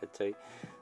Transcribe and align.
¿cachai? 0.00 0.34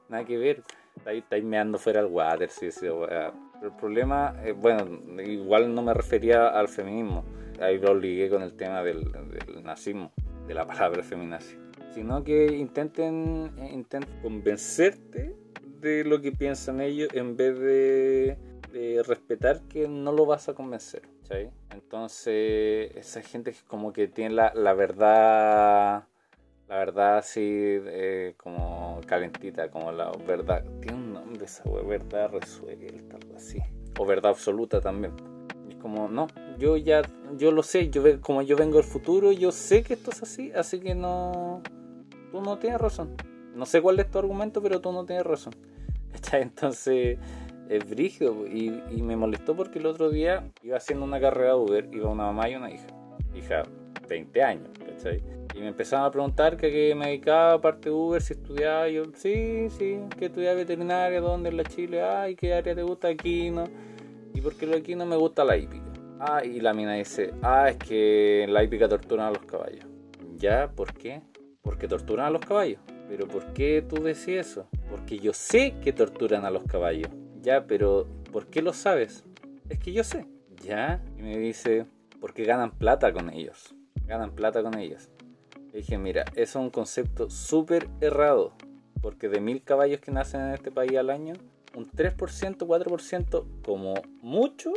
Nada 0.09 0.25
que 0.25 0.39
ver. 0.39 0.63
Estáis 0.97 1.23
está 1.25 1.37
meando 1.41 1.79
fuera 1.79 2.01
el 2.01 2.07
water, 2.07 2.49
sí, 2.49 2.71
sí, 2.71 2.87
Pero 2.87 3.33
el 3.63 3.73
problema, 3.73 4.35
eh, 4.45 4.53
bueno, 4.53 4.87
igual 5.23 5.75
no 5.75 5.83
me 5.83 5.93
refería 5.93 6.49
al 6.49 6.69
feminismo. 6.69 7.25
Ahí 7.61 7.79
lo 7.79 7.95
ligué 7.95 8.29
con 8.31 8.43
el 8.43 8.55
tema 8.57 8.83
del, 8.83 9.11
nazismo, 9.63 10.13
de 10.47 10.55
la 10.55 10.67
palabra 10.67 11.03
feminazi. 11.03 11.57
Sino 11.93 12.23
que 12.25 12.47
intenten, 12.47 13.53
eh, 13.59 13.71
intenten 13.73 14.21
convencerte 14.23 15.35
de 15.81 16.05
lo 16.05 16.21
que 16.21 16.33
piensan 16.33 16.81
ellos 16.81 17.09
en 17.13 17.37
vez 17.37 17.59
de, 17.59 18.37
de 18.73 19.03
respetar 19.07 19.61
que 19.69 19.89
no 19.89 20.13
lo 20.13 20.27
vas 20.27 20.49
a 20.49 20.55
convencer. 20.55 21.03
¿sí? 21.29 21.49
Entonces, 21.71 22.93
esa 22.97 23.23
gente 23.23 23.53
que 23.53 23.59
como 23.67 23.93
que 23.93 24.09
tiene 24.09 24.35
la, 24.35 24.53
la 24.55 24.75
verdad 24.75 26.05
la 26.69 26.77
verdad 26.79 27.19
así 27.19 27.41
eh, 27.43 28.35
como 28.37 29.01
calentita, 29.07 29.71
como 29.71 29.93
la 29.93 30.11
verdad, 30.27 30.65
tiene 30.81 30.97
un 30.97 31.13
nombre 31.13 31.45
esa 31.45 31.63
wea, 31.65 31.83
verdad 31.83 32.31
resuelta, 32.31 33.17
algo 33.17 33.37
así, 33.37 33.59
o 33.99 34.07
verdad 34.07 34.31
absoluta 34.31 34.81
también. 34.81 35.13
es 35.69 35.77
como, 35.77 36.09
no, 36.09 36.27
yo 36.59 36.77
ya, 36.77 37.03
yo 37.37 37.53
lo 37.53 37.63
sé, 37.63 37.91
yo 37.91 38.03
como 38.21 38.43
yo 38.43 38.57
vengo 38.57 38.77
del 38.77 38.85
futuro, 38.85 39.33
yo 39.33 39.53
sé 39.53 39.83
que 39.83 39.95
esto 39.95 40.11
es 40.11 40.23
así, 40.23 40.53
así 40.53 40.81
que 40.81 40.95
no, 40.95 41.63
tú 42.31 42.41
no 42.41 42.59
tienes 42.59 42.81
razón. 42.81 43.15
No 43.55 43.67
sé 43.67 43.81
cuál 43.81 44.01
es 44.01 44.11
tu 44.11 44.19
argumento, 44.19 44.61
pero 44.63 44.81
tú 44.81 44.91
no 44.91 45.05
tienes 45.05 45.25
razón. 45.25 45.55
Entonces, 46.33 47.19
es 47.69 47.89
brígido 47.89 48.47
y, 48.47 48.83
y 48.91 49.03
me 49.03 49.17
molestó 49.17 49.55
porque 49.55 49.79
el 49.79 49.87
otro 49.87 50.11
día 50.11 50.51
iba 50.63 50.77
haciendo 50.77 51.05
una 51.05 51.21
carrera 51.21 51.51
de 51.51 51.61
Uber, 51.61 51.89
iba 51.93 52.11
una 52.11 52.25
mamá 52.25 52.49
y 52.49 52.57
una 52.57 52.71
hija, 52.71 52.87
hija 53.35 53.63
20 54.09 54.43
años, 54.43 54.71
¿cachai? 54.79 55.23
Y 55.55 55.61
me 55.61 55.69
empezaban 55.69 56.07
a 56.07 56.11
preguntar 56.11 56.57
que, 56.57 56.95
me 56.97 57.07
dedicaba, 57.07 57.53
aparte 57.53 57.89
Uber, 57.89 58.21
si 58.21 58.33
estudiaba. 58.33 58.89
Y 58.89 58.95
yo, 58.95 59.05
sí, 59.15 59.69
sí, 59.71 60.01
que 60.19 60.27
estudiaba 60.27 60.57
veterinaria, 60.57 61.21
¿dónde 61.21 61.51
en 61.51 61.57
la 61.57 61.63
Chile? 61.63 62.03
Ay, 62.03 62.35
¿qué 62.35 62.55
área 62.55 62.75
te 62.75 62.83
gusta 62.83 63.09
aquí? 63.09 63.51
No? 63.51 63.65
¿Y 64.35 64.41
por 64.41 64.57
qué 64.57 64.75
aquí 64.75 64.97
no 64.97 65.07
me 65.07 65.15
gusta 65.15 65.45
la 65.45 65.57
hípica? 65.57 65.85
Ah, 66.19 66.45
y 66.45 66.61
la 66.61 66.75
mina 66.75 66.95
dice, 66.95 67.33
ah, 67.43 67.71
es 67.71 67.77
que 67.77 68.47
la 68.49 68.65
hípica 68.65 68.89
torturan 68.89 69.27
a 69.27 69.31
los 69.31 69.45
caballos. 69.45 69.87
¿Ya? 70.37 70.73
¿Por 70.75 70.93
qué? 70.93 71.23
Porque 71.63 71.87
torturan 71.87 72.27
a 72.27 72.31
los 72.31 72.45
caballos. 72.45 72.81
Pero 73.09 73.29
¿por 73.29 73.53
qué 73.53 73.81
tú 73.89 74.03
decís 74.03 74.29
eso? 74.29 74.67
Porque 74.91 75.19
yo 75.19 75.33
sé 75.33 75.77
que 75.81 75.93
torturan 75.93 76.45
a 76.45 76.51
los 76.51 76.65
caballos. 76.65 77.11
Ya, 77.43 77.65
pero 77.65 78.09
¿por 78.33 78.47
qué 78.47 78.61
lo 78.61 78.73
sabes? 78.73 79.25
Es 79.69 79.79
que 79.79 79.93
yo 79.93 80.03
sé. 80.03 80.27
¿Ya? 80.65 81.01
Y 81.17 81.23
me 81.23 81.39
dice, 81.39 81.87
porque 82.21 82.45
ganan 82.45 82.73
plata 82.73 83.13
con 83.13 83.31
ellos. 83.31 83.73
Ganan 84.07 84.33
plata 84.33 84.63
con 84.63 84.77
ellos 84.79 85.11
dije, 85.79 85.99
mira, 85.99 86.25
eso 86.35 86.59
es 86.59 86.65
un 86.65 86.71
concepto 86.71 87.31
súper 87.31 87.89
errado, 88.01 88.53
porque 89.03 89.29
de 89.29 89.41
mil 89.41 89.63
caballos 89.63 90.01
que 90.01 90.13
nacen 90.13 90.41
en 90.43 90.55
este 90.55 90.71
país 90.71 90.97
al 90.97 91.11
año, 91.11 91.35
un 91.75 91.91
3%, 91.91 92.17
4% 92.59 93.45
como 93.65 93.95
mucho 94.23 94.73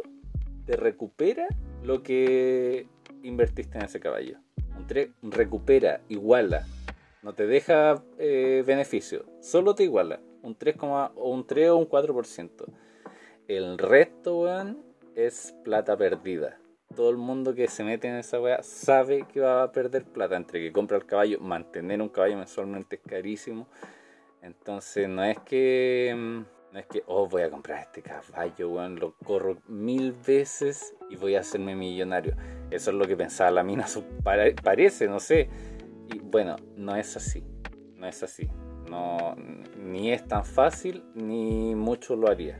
te 0.66 0.76
recupera 0.76 1.48
lo 1.84 2.02
que 2.04 2.88
invertiste 3.23 3.78
en 3.78 3.86
ese 3.86 4.00
caballo. 4.00 4.39
Un 4.78 4.88
3 4.88 5.09
recupera, 5.22 6.02
iguala, 6.09 6.66
no 7.22 7.34
te 7.34 7.45
deja 7.45 8.04
eh, 8.17 8.64
beneficio, 8.66 9.26
solo 9.42 9.76
te 9.76 9.84
iguala. 9.84 10.20
Un 10.42 10.56
3, 10.56 10.76
o 10.82 11.30
un 11.30 11.45
3 11.45 11.70
o 11.70 11.78
un 11.78 11.89
4%. 11.89 12.66
El 13.48 13.78
resto, 13.78 14.39
weón, 14.42 14.84
es 15.16 15.54
plata 15.64 15.98
perdida 15.98 16.59
todo 16.96 17.10
el 17.10 17.18
mundo 17.18 17.54
que 17.54 17.68
se 17.68 17.84
mete 17.84 18.08
en 18.08 18.16
esa 18.16 18.40
weá 18.40 18.64
sabe 18.64 19.26
que 19.32 19.40
va 19.42 19.64
a 19.64 19.72
perder 19.72 20.06
plata 20.06 20.36
entre 20.36 20.60
que 20.60 20.72
compra 20.72 20.98
el 20.98 21.06
caballo, 21.06 21.40
mantener 21.40 22.02
un 22.02 22.10
caballo 22.10 22.38
mensualmente 22.38 22.96
es 22.98 23.02
carísimo. 23.02 23.68
Entonces 24.42 25.10
no 25.10 25.24
es 25.24 25.40
que 25.40 26.14
mm, 26.16 26.74
no 26.74 26.80
es 26.80 26.86
que 26.86 27.04
oh 27.08 27.28
voy 27.28 27.42
a 27.42 27.50
comprar 27.50 27.82
este 27.82 28.02
caballo, 28.02 28.70
weón, 28.70 29.00
lo 29.00 29.14
corro 29.26 29.58
mil 29.68 30.14
veces 30.14 30.96
y 31.10 31.16
voy 31.16 31.36
a 31.36 31.42
hacerme 31.42 31.76
millonario. 31.76 32.36
Eso 32.72 32.92
es 32.92 32.98
lo 32.98 33.06
que 33.08 33.16
pensaba 33.16 33.52
la 33.52 33.64
mina, 33.64 33.86
parece, 34.64 35.08
no 35.08 35.20
sé. 35.20 35.50
Y 36.14 36.20
bueno, 36.20 36.56
no 36.76 36.95
es 36.95 37.16
así. 37.16 37.44
No 37.95 38.08
es 38.08 38.22
así. 38.23 38.48
No, 38.90 39.36
ni 39.78 40.11
es 40.11 40.26
tan 40.28 40.45
fácil 40.45 41.04
ni 41.14 41.76
mucho 41.76 42.16
lo 42.16 42.30
haría. 42.30 42.60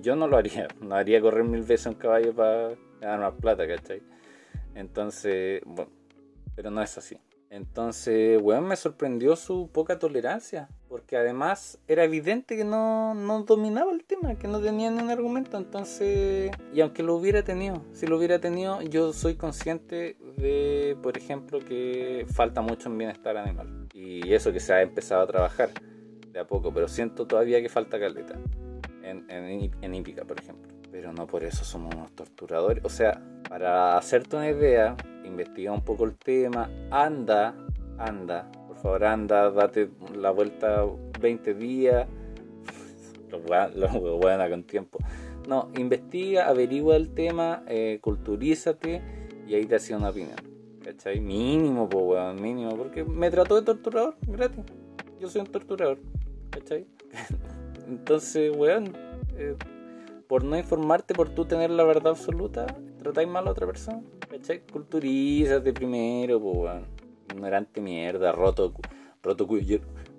Yo 0.00 0.16
no 0.16 0.26
lo 0.26 0.36
haría. 0.36 0.68
No 0.80 0.94
haría 0.94 1.20
correr 1.20 1.44
mil 1.44 1.62
veces 1.62 1.86
un 1.86 1.94
caballo 1.94 2.34
para 2.34 2.70
ganar 3.06 3.32
más 3.32 3.40
plata, 3.40 3.66
¿cachai? 3.66 4.02
Entonces, 4.74 5.62
bueno, 5.64 5.90
pero 6.54 6.70
no 6.70 6.82
es 6.82 6.96
así. 6.98 7.16
Entonces, 7.48 8.40
weón, 8.42 8.66
me 8.66 8.74
sorprendió 8.74 9.36
su 9.36 9.70
poca 9.72 9.98
tolerancia, 10.00 10.68
porque 10.88 11.16
además 11.16 11.78
era 11.86 12.02
evidente 12.02 12.56
que 12.56 12.64
no, 12.64 13.14
no 13.14 13.44
dominaba 13.44 13.92
el 13.92 14.04
tema, 14.04 14.34
que 14.34 14.48
no 14.48 14.60
tenía 14.60 14.90
ningún 14.90 15.10
argumento, 15.10 15.56
entonces, 15.56 16.50
y 16.74 16.80
aunque 16.80 17.04
lo 17.04 17.14
hubiera 17.14 17.44
tenido, 17.44 17.84
si 17.92 18.06
lo 18.06 18.16
hubiera 18.18 18.40
tenido, 18.40 18.82
yo 18.82 19.12
soy 19.12 19.36
consciente 19.36 20.16
de, 20.36 20.98
por 21.02 21.16
ejemplo, 21.16 21.60
que 21.60 22.26
falta 22.34 22.62
mucho 22.62 22.88
en 22.88 22.98
bienestar 22.98 23.36
animal, 23.36 23.88
y 23.94 24.34
eso 24.34 24.52
que 24.52 24.60
se 24.60 24.74
ha 24.74 24.82
empezado 24.82 25.22
a 25.22 25.26
trabajar 25.28 25.70
de 26.32 26.40
a 26.40 26.46
poco, 26.46 26.74
pero 26.74 26.88
siento 26.88 27.28
todavía 27.28 27.62
que 27.62 27.68
falta 27.68 28.00
caleta, 28.00 28.34
en, 29.04 29.30
en, 29.30 29.70
en 29.80 29.94
hípica, 29.94 30.24
por 30.24 30.40
ejemplo 30.40 30.75
pero 31.06 31.16
no 31.16 31.28
por 31.28 31.44
eso 31.44 31.64
somos 31.64 31.94
unos 31.94 32.10
torturadores. 32.16 32.84
O 32.84 32.88
sea, 32.88 33.22
para 33.48 33.96
hacerte 33.96 34.34
una 34.34 34.50
idea, 34.50 34.96
investiga 35.24 35.70
un 35.70 35.82
poco 35.82 36.04
el 36.04 36.16
tema, 36.16 36.68
anda, 36.90 37.54
anda, 37.96 38.50
por 38.66 38.76
favor 38.78 39.04
anda, 39.04 39.52
date 39.52 39.88
la 40.16 40.32
vuelta 40.32 40.84
20 41.20 41.54
días, 41.54 42.08
los 43.30 43.92
buenos 44.18 44.50
con 44.50 44.64
tiempo. 44.64 44.98
No, 45.46 45.70
investiga, 45.76 46.48
averigua 46.48 46.96
el 46.96 47.14
tema, 47.14 47.62
eh, 47.68 48.00
culturízate 48.00 49.00
y 49.46 49.54
ahí 49.54 49.64
te 49.64 49.76
hacía 49.76 49.98
una 49.98 50.08
opinión. 50.08 50.38
¿Cachai? 50.82 51.20
Mínimo, 51.20 51.88
pues, 51.88 52.04
weón, 52.04 52.42
mínimo, 52.42 52.76
porque 52.76 53.04
me 53.04 53.30
trató 53.30 53.54
de 53.54 53.62
torturador 53.62 54.16
gratis. 54.26 54.64
Yo 55.20 55.28
soy 55.28 55.42
un 55.42 55.46
torturador, 55.46 55.98
¿cachai? 56.50 56.84
Entonces, 57.86 58.52
weón, 58.56 58.92
eh, 59.36 59.54
por 60.28 60.44
no 60.44 60.56
informarte, 60.56 61.14
por 61.14 61.28
tú 61.28 61.44
tener 61.44 61.70
la 61.70 61.84
verdad 61.84 62.12
absoluta, 62.12 62.66
tratáis 62.98 63.28
mal 63.28 63.46
a 63.46 63.50
otra 63.50 63.66
persona. 63.66 64.02
¿Cachai? 64.28 64.60
Culturízate 64.66 65.72
primero, 65.72 66.40
po, 66.40 66.52
weón. 66.52 66.86
Ignorante 67.32 67.80
mierda, 67.80 68.32
roto, 68.32 68.74
roto, 69.22 69.46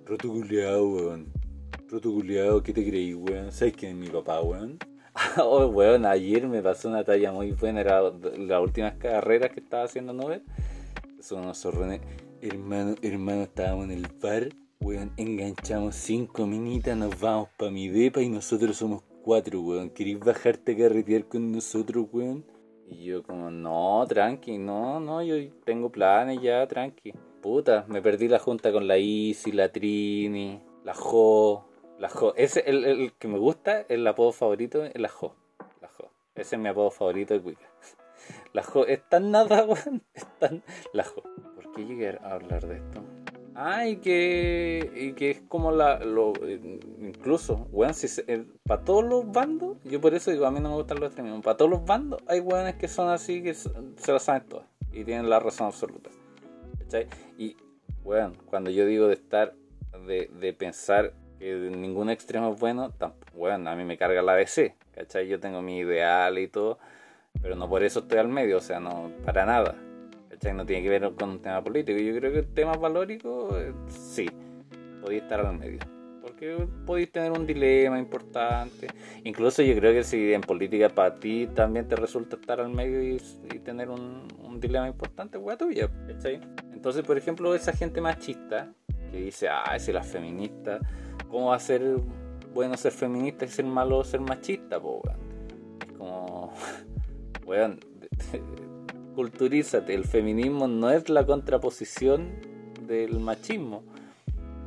roto 0.06 0.28
culiao, 0.28 0.88
weón. 0.88 1.32
Roto 1.88 2.12
culiao, 2.12 2.62
¿qué 2.62 2.72
te 2.72 2.86
creí, 2.86 3.14
weón? 3.14 3.52
¿Sabes 3.52 3.74
quién 3.74 3.92
es 3.92 3.98
mi 3.98 4.08
papá, 4.08 4.40
weón? 4.40 4.78
oh, 5.38 5.66
weón, 5.66 6.06
ayer 6.06 6.46
me 6.46 6.62
pasó 6.62 6.88
una 6.88 7.04
talla 7.04 7.32
muy 7.32 7.52
buena, 7.52 7.80
era 7.80 8.02
las 8.02 8.62
últimas 8.62 8.94
carreras 8.94 9.50
que 9.50 9.60
estaba 9.60 9.84
haciendo 9.84 10.12
Nobel. 10.12 10.42
Son 11.20 11.40
unos 11.40 11.58
zorrones. 11.58 12.00
Hermano, 12.40 12.94
hermano, 13.02 13.42
estábamos 13.42 13.86
en 13.86 13.90
el 13.90 14.06
bar, 14.22 14.48
weón, 14.80 15.12
enganchamos 15.16 15.96
cinco 15.96 16.46
minitas, 16.46 16.96
nos 16.96 17.18
vamos 17.18 17.48
pa' 17.58 17.70
mi 17.70 17.88
depa 17.88 18.22
y 18.22 18.28
nosotros 18.28 18.76
somos 18.76 19.02
cuatro, 19.28 19.60
weón. 19.60 19.90
¿Queréis 19.90 20.18
bajarte 20.20 20.72
a 20.72 20.76
carretear 20.78 21.26
con 21.26 21.52
nosotros, 21.52 22.06
weón? 22.10 22.46
Y 22.86 23.04
yo 23.04 23.22
como, 23.22 23.50
no, 23.50 24.02
tranqui, 24.08 24.56
no, 24.56 25.00
no, 25.00 25.22
yo 25.22 25.34
tengo 25.66 25.92
planes 25.92 26.40
ya, 26.40 26.66
tranqui. 26.66 27.12
Puta, 27.42 27.84
me 27.88 28.00
perdí 28.00 28.26
la 28.26 28.38
junta 28.38 28.72
con 28.72 28.88
la 28.88 28.96
Isi, 28.96 29.52
la 29.52 29.70
Trini, 29.70 30.62
la 30.82 30.94
Jo, 30.94 31.68
la 31.98 32.08
Jo. 32.08 32.32
Ese, 32.36 32.60
el, 32.70 32.86
el 32.86 33.12
que 33.18 33.28
me 33.28 33.38
gusta, 33.38 33.84
el 33.90 34.06
apodo 34.06 34.32
favorito 34.32 34.82
es 34.82 34.98
la 34.98 35.10
Jo. 35.10 35.34
La 35.82 35.88
Jo. 35.88 36.10
Ese 36.34 36.56
es 36.56 36.62
mi 36.62 36.70
apodo 36.70 36.90
favorito 36.90 37.34
de 37.34 37.40
Wicca. 37.40 37.68
La 38.54 38.62
Jo 38.62 38.86
es 38.86 39.06
tan 39.10 39.30
nada, 39.30 39.66
weón. 39.66 40.02
Es 40.14 40.26
tan... 40.38 40.62
La 40.94 41.04
Jo. 41.04 41.22
¿Por 41.54 41.72
qué 41.72 41.84
llegué 41.84 42.18
a 42.22 42.32
hablar 42.32 42.66
de 42.66 42.76
esto? 42.78 43.17
Ah, 43.60 43.88
y 43.88 43.96
que, 43.96 44.92
y 44.94 45.14
que 45.14 45.32
es 45.32 45.40
como 45.48 45.72
la. 45.72 45.98
Lo, 45.98 46.32
incluso, 47.00 47.66
weón, 47.72 47.92
eh, 48.28 48.44
para 48.64 48.84
todos 48.84 49.02
los 49.04 49.32
bandos, 49.32 49.78
yo 49.82 50.00
por 50.00 50.14
eso 50.14 50.30
digo, 50.30 50.46
a 50.46 50.52
mí 50.52 50.60
no 50.60 50.68
me 50.68 50.76
gustan 50.76 51.00
los 51.00 51.08
extremismos. 51.08 51.42
Para 51.42 51.56
todos 51.56 51.68
los 51.68 51.84
bandos 51.84 52.22
hay 52.28 52.38
weones 52.38 52.76
que 52.76 52.86
son 52.86 53.08
así, 53.08 53.42
que 53.42 53.54
se, 53.54 53.68
lo 54.06 54.20
saben 54.20 54.44
todas 54.48 54.64
y 54.92 55.02
tienen 55.02 55.28
la 55.28 55.40
razón 55.40 55.66
absoluta. 55.66 56.08
¿Cachai? 56.78 57.08
Y, 57.36 57.56
weón, 58.04 58.36
cuando 58.46 58.70
yo 58.70 58.86
digo 58.86 59.08
de 59.08 59.14
estar, 59.14 59.54
de, 60.06 60.30
de 60.40 60.52
pensar 60.52 61.12
que 61.40 61.52
ningún 61.52 62.10
extremo 62.10 62.52
es 62.52 62.60
bueno, 62.60 62.92
weón, 63.34 63.66
a 63.66 63.74
mí 63.74 63.82
me 63.82 63.98
carga 63.98 64.22
la 64.22 64.36
DC, 64.36 64.76
¿cachai? 64.92 65.26
Yo 65.26 65.40
tengo 65.40 65.62
mi 65.62 65.78
ideal 65.78 66.38
y 66.38 66.46
todo, 66.46 66.78
pero 67.42 67.56
no 67.56 67.68
por 67.68 67.82
eso 67.82 67.98
estoy 67.98 68.18
al 68.18 68.28
medio, 68.28 68.58
o 68.58 68.60
sea, 68.60 68.78
no, 68.78 69.10
para 69.24 69.44
nada. 69.44 69.74
No 70.54 70.64
tiene 70.64 70.82
que 70.82 70.88
ver 70.88 71.12
con 71.14 71.30
un 71.30 71.42
tema 71.42 71.62
político. 71.62 71.98
Yo 71.98 72.14
creo 72.14 72.32
que 72.32 72.38
el 72.38 72.54
tema 72.54 72.72
valórico, 72.74 73.58
eh, 73.58 73.72
sí, 73.88 74.26
podéis 75.02 75.22
estar 75.22 75.40
al 75.40 75.58
medio. 75.58 75.80
Porque 76.22 76.68
podéis 76.86 77.10
tener 77.10 77.32
un 77.32 77.44
dilema 77.44 77.98
importante. 77.98 78.86
Incluso 79.24 79.62
yo 79.62 79.74
creo 79.74 79.92
que 79.92 80.04
si 80.04 80.32
en 80.32 80.42
política 80.42 80.88
para 80.88 81.18
ti 81.18 81.48
también 81.54 81.88
te 81.88 81.96
resulta 81.96 82.36
estar 82.36 82.60
al 82.60 82.68
medio 82.68 83.02
y, 83.02 83.18
tener 83.58 83.90
un, 83.90 84.28
dilema 84.60 84.88
importante, 84.88 85.38
wea 85.38 85.56
tuya, 85.56 85.88
Entonces, 86.72 87.02
por 87.02 87.16
ejemplo, 87.16 87.54
esa 87.54 87.72
gente 87.72 88.00
machista 88.00 88.72
que 89.10 89.18
dice, 89.18 89.48
ah, 89.48 89.78
si 89.78 89.92
las 89.92 90.06
feministas, 90.06 90.80
¿cómo 91.28 91.48
va 91.48 91.56
a 91.56 91.60
ser 91.60 91.82
bueno 92.52 92.76
ser 92.76 92.92
feminista 92.92 93.44
y 93.44 93.48
ser 93.48 93.64
malo 93.66 94.02
ser 94.02 94.20
machista, 94.20 94.80
po? 94.80 95.02
Es 95.86 95.92
como, 95.92 96.52
weón, 97.46 97.78
culturízate, 99.18 99.96
el 99.96 100.04
feminismo 100.04 100.68
no 100.68 100.92
es 100.92 101.08
la 101.08 101.26
contraposición 101.26 102.36
del 102.86 103.18
machismo, 103.18 103.82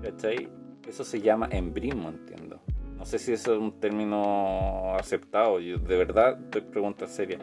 ¿cachai? 0.04 0.50
Eso 0.86 1.06
se 1.06 1.22
llama 1.22 1.48
embrismo, 1.50 2.10
entiendo. 2.10 2.60
No 2.98 3.06
sé 3.06 3.18
si 3.18 3.32
eso 3.32 3.54
es 3.54 3.60
un 3.62 3.80
término 3.80 4.94
aceptado, 4.96 5.62
yo 5.62 5.78
de 5.78 5.96
verdad 5.96 6.38
estoy 6.44 6.64
pregunta 6.64 7.08
seria. 7.08 7.40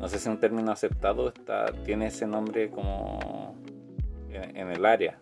No 0.00 0.08
sé 0.08 0.18
si 0.18 0.28
es 0.28 0.34
un 0.34 0.40
término 0.40 0.72
aceptado 0.72 1.28
está, 1.28 1.66
tiene 1.84 2.08
ese 2.08 2.26
nombre 2.26 2.70
como 2.70 3.54
en, 4.32 4.72
el 4.72 4.84
área, 4.84 5.16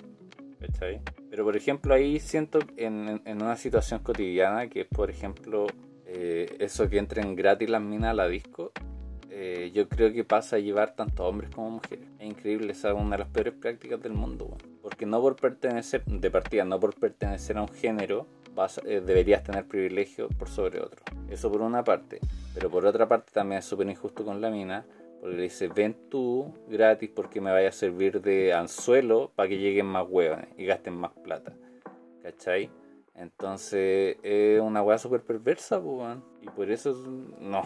¿cachai? 0.59 1.03
Pero 1.29 1.45
por 1.45 1.55
ejemplo 1.55 1.93
ahí 1.93 2.19
siento 2.19 2.61
en, 2.79 3.21
una 3.27 3.57
situación 3.57 4.01
cotidiana 4.01 4.69
que 4.69 4.81
es 4.81 4.87
por 4.87 5.11
ejemplo 5.11 5.67
eh, 6.07 6.57
eso 6.61 6.89
que 6.89 6.97
entren 6.97 7.37
gratis 7.37 7.69
las 7.69 7.83
minas 7.83 8.13
a 8.13 8.15
la 8.15 8.27
disco, 8.27 8.73
eh, 9.49 9.71
yo 9.71 9.89
creo 9.89 10.13
que 10.13 10.25
pasa 10.25 10.57
a 10.57 10.59
llevar 10.59 10.97
tanto 10.97 11.25
hombres 11.25 11.51
como 11.55 11.71
mujeres. 11.71 12.09
Es 12.19 12.27
increíble, 12.27 12.73
esa 12.73 12.89
es 12.89 12.95
una 12.97 13.13
de 13.13 13.19
las 13.19 13.29
peores 13.29 13.55
prácticas 13.55 14.03
del 14.03 14.13
mundo, 14.13 14.57
porque 14.83 15.07
no 15.07 15.21
por 15.21 15.37
pertenecer, 15.37 16.05
de 16.05 16.31
partida, 16.33 16.65
no 16.65 16.81
por 16.81 16.95
pertenecer 16.95 17.57
a 17.57 17.63
un 17.63 17.69
género, 17.69 18.27
vas, 18.57 18.81
eh, 18.85 19.01
deberías 19.01 19.45
tener 19.45 19.65
privilegio 19.65 20.29
por 20.31 20.49
sobre 20.49 20.81
otro. 20.81 21.01
Eso 21.31 21.51
por 21.53 21.61
una 21.61 21.85
parte, 21.85 22.19
pero 22.55 22.69
por 22.71 22.85
otra 22.87 23.07
parte 23.07 23.31
también 23.33 23.61
es 23.61 23.65
súper 23.65 23.89
injusto 23.89 24.25
con 24.25 24.41
la 24.41 24.51
mina, 24.51 24.85
porque 25.21 25.37
le 25.37 25.43
dice, 25.45 25.69
ven 25.69 25.97
tú 26.11 26.53
gratis 26.69 27.11
porque 27.15 27.41
me 27.41 27.53
vaya 27.53 27.69
a 27.69 27.73
servir 27.73 28.21
de 28.21 28.53
anzuelo 28.53 29.31
para 29.37 29.49
que 29.49 29.59
lleguen 29.59 29.87
más 29.87 30.07
huevones 30.09 30.49
y 30.59 30.67
gasten 30.67 30.95
más 30.95 31.13
plata. 31.23 31.53
¿Cachai? 32.25 32.69
Entonces 33.15 34.17
es 34.25 34.61
una 34.61 34.83
hueá 34.83 34.99
súper 34.99 35.23
perversa, 35.23 35.81
pues, 35.81 36.19
y 36.43 36.47
por 36.47 36.69
eso 36.69 36.93
no, 37.41 37.63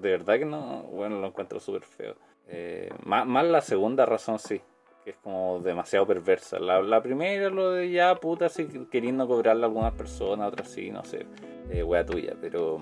de 0.00 0.10
verdad 0.10 0.38
que 0.38 0.44
no, 0.44 0.82
bueno, 0.84 1.20
lo 1.20 1.26
encuentro 1.28 1.60
súper 1.60 1.82
feo. 1.82 2.14
Eh, 2.48 2.90
más, 3.04 3.26
más, 3.26 3.44
la 3.46 3.60
segunda 3.60 4.06
razón 4.06 4.38
sí, 4.38 4.60
que 5.04 5.10
es 5.10 5.16
como 5.16 5.60
demasiado 5.60 6.06
perversa. 6.06 6.58
La, 6.58 6.80
la 6.80 7.02
primera, 7.02 7.50
lo 7.50 7.72
de 7.72 7.90
ya 7.90 8.14
puta, 8.14 8.48
sí, 8.48 8.68
queriendo 8.90 9.26
cobrarle 9.26 9.64
a 9.64 9.66
algunas 9.66 9.92
personas, 9.94 10.48
otras 10.48 10.68
sí, 10.68 10.90
no 10.90 11.04
sé, 11.04 11.26
eh, 11.70 11.82
wea 11.82 12.04
tuya, 12.04 12.34
pero, 12.40 12.78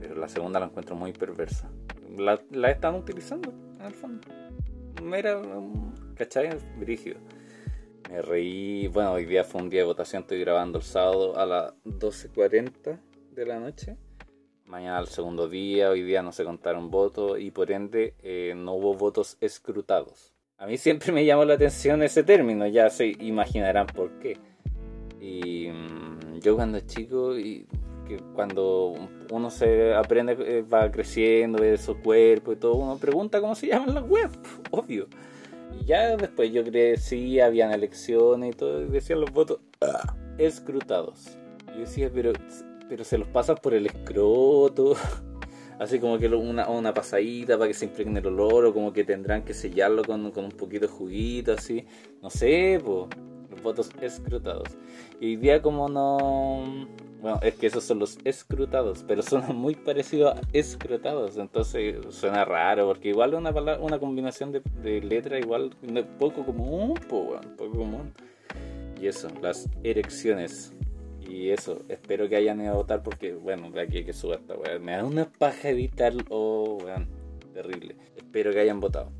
pero 0.00 0.14
la 0.14 0.28
segunda 0.28 0.60
la 0.60 0.66
encuentro 0.66 0.94
muy 0.94 1.12
perversa. 1.12 1.68
La, 2.16 2.40
la 2.50 2.70
están 2.70 2.94
utilizando, 2.94 3.52
en 3.78 3.86
el 3.86 3.94
fondo. 3.94 4.26
Mira, 5.02 5.40
¿cachai? 6.16 6.50
Brígido. 6.78 7.18
Me 8.10 8.22
reí, 8.22 8.88
bueno, 8.88 9.12
hoy 9.12 9.26
día 9.26 9.44
fue 9.44 9.60
un 9.62 9.68
día 9.68 9.80
de 9.80 9.86
votación, 9.86 10.22
estoy 10.22 10.40
grabando 10.40 10.78
el 10.78 10.84
sábado 10.84 11.36
a 11.38 11.44
las 11.44 11.74
12.40 11.84 12.98
de 13.32 13.46
la 13.46 13.60
noche 13.60 13.96
mañana 14.68 15.00
el 15.00 15.08
segundo 15.08 15.48
día, 15.48 15.90
hoy 15.90 16.02
día 16.02 16.22
no 16.22 16.32
se 16.32 16.44
contaron 16.44 16.90
votos 16.90 17.40
y 17.40 17.50
por 17.50 17.70
ende 17.72 18.14
eh, 18.22 18.54
no 18.56 18.74
hubo 18.74 18.94
votos 18.94 19.36
escrutados. 19.40 20.34
A 20.58 20.66
mí 20.66 20.76
siempre 20.76 21.12
me 21.12 21.24
llamó 21.24 21.44
la 21.44 21.54
atención 21.54 22.02
ese 22.02 22.22
término, 22.22 22.66
ya 22.66 22.90
se 22.90 23.06
imaginarán 23.06 23.86
por 23.86 24.18
qué. 24.18 24.36
Y 25.20 25.68
mm, 25.68 26.40
yo 26.40 26.56
cuando 26.56 26.80
chico, 26.80 27.38
y 27.38 27.66
que 28.06 28.18
cuando 28.34 28.94
uno 29.30 29.50
se 29.50 29.94
aprende, 29.94 30.36
eh, 30.40 30.62
va 30.62 30.90
creciendo, 30.90 31.58
ve 31.58 31.76
su 31.76 32.00
cuerpo 32.00 32.52
y 32.52 32.56
todo, 32.56 32.74
uno 32.74 32.98
pregunta 32.98 33.40
cómo 33.40 33.54
se 33.54 33.68
llaman 33.68 33.94
las 33.94 34.04
web, 34.04 34.30
obvio. 34.70 35.08
Y 35.80 35.84
ya 35.84 36.16
después 36.16 36.52
yo 36.52 36.64
crecí, 36.64 37.40
habían 37.40 37.72
elecciones 37.72 38.54
y 38.54 38.56
todo, 38.56 38.82
y 38.82 38.86
decían 38.86 39.20
los 39.20 39.30
votos 39.30 39.60
ah, 39.80 40.14
escrutados. 40.38 41.36
Yo 41.74 41.80
decía, 41.80 42.10
pero 42.12 42.32
pero 42.88 43.04
se 43.04 43.18
los 43.18 43.28
pasas 43.28 43.60
por 43.60 43.74
el 43.74 43.86
escroto. 43.86 44.96
Así 45.78 46.00
como 46.00 46.18
que 46.18 46.26
una, 46.26 46.68
una 46.68 46.92
pasadita 46.92 47.56
para 47.56 47.68
que 47.68 47.74
se 47.74 47.84
impregne 47.84 48.18
el 48.18 48.26
olor, 48.26 48.64
o 48.64 48.74
como 48.74 48.92
que 48.92 49.04
tendrán 49.04 49.44
que 49.44 49.54
sellarlo 49.54 50.02
con, 50.02 50.24
un 50.24 50.50
poquito 50.50 50.86
de 50.86 50.92
juguito, 50.92 51.52
así. 51.52 51.86
No 52.20 52.30
sé, 52.30 52.80
pues. 52.84 53.06
Los 53.48 53.62
votos 53.62 53.90
escrutados. 54.00 54.68
Y 55.20 55.26
hoy 55.26 55.36
día, 55.36 55.62
como 55.62 55.88
no. 55.88 56.88
Bueno, 57.20 57.38
es 57.42 57.54
que 57.54 57.68
esos 57.68 57.84
son 57.84 58.00
los 58.00 58.18
escrutados, 58.24 59.04
pero 59.06 59.22
son 59.22 59.44
muy 59.56 59.76
parecidos 59.76 60.36
a 60.36 60.40
escrotados, 60.52 61.36
entonces 61.36 61.96
suena 62.10 62.44
raro, 62.44 62.86
porque 62.86 63.08
igual 63.08 63.34
una 63.34 63.50
una 63.80 63.98
combinación 63.98 64.52
de, 64.52 64.62
de 64.82 65.00
letras 65.00 65.40
igual 65.40 65.70
poco 66.18 66.44
común, 66.44 66.94
pues, 67.08 67.40
poco 67.56 67.78
común. 67.78 68.12
Y 69.00 69.06
eso, 69.06 69.28
las 69.40 69.68
erecciones. 69.84 70.72
Y 71.28 71.50
eso, 71.50 71.84
espero 71.88 72.26
que 72.26 72.36
hayan 72.36 72.62
ido 72.62 72.70
a 72.70 72.76
votar 72.76 73.02
porque, 73.02 73.34
bueno, 73.34 73.70
de 73.70 73.82
aquí 73.82 73.98
hay 73.98 74.04
que 74.04 74.14
suerte, 74.14 74.54
weón. 74.54 74.82
Me 74.82 74.92
da 74.92 75.04
una 75.04 75.30
paja 75.30 75.68
editar, 75.68 76.14
oh, 76.30 76.78
weón, 76.82 77.06
terrible. 77.52 77.96
Espero 78.16 78.50
que 78.50 78.60
hayan 78.60 78.80
votado. 78.80 79.12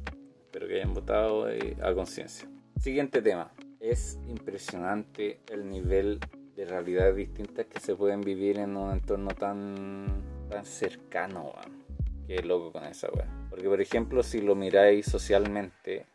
Espero 0.47 0.67
que 0.67 0.77
hayan 0.77 0.95
votado 0.95 1.51
eh, 1.51 1.77
a 1.83 1.93
conciencia. 1.93 2.49
Siguiente 2.81 3.21
tema. 3.21 3.53
Es 3.79 4.19
impresionante 4.27 5.41
el 5.53 5.69
nivel 5.69 6.19
de 6.57 6.65
realidades 6.65 7.15
distintas 7.15 7.67
que 7.67 7.79
se 7.79 7.95
pueden 7.95 8.23
vivir 8.23 8.59
en 8.59 8.79
un 8.79 8.91
entorno 8.91 9.29
tan, 9.33 10.07
tan 10.49 10.65
cercano, 10.65 11.53
weón. 11.55 11.85
Qué 12.27 12.43
loco 12.43 12.73
con 12.73 12.85
esa 12.85 13.09
weón. 13.13 13.49
Porque, 13.51 13.69
por 13.69 13.83
ejemplo, 13.83 14.23
si 14.23 14.41
lo 14.41 14.55
miráis 14.55 15.05
socialmente, 15.05 16.07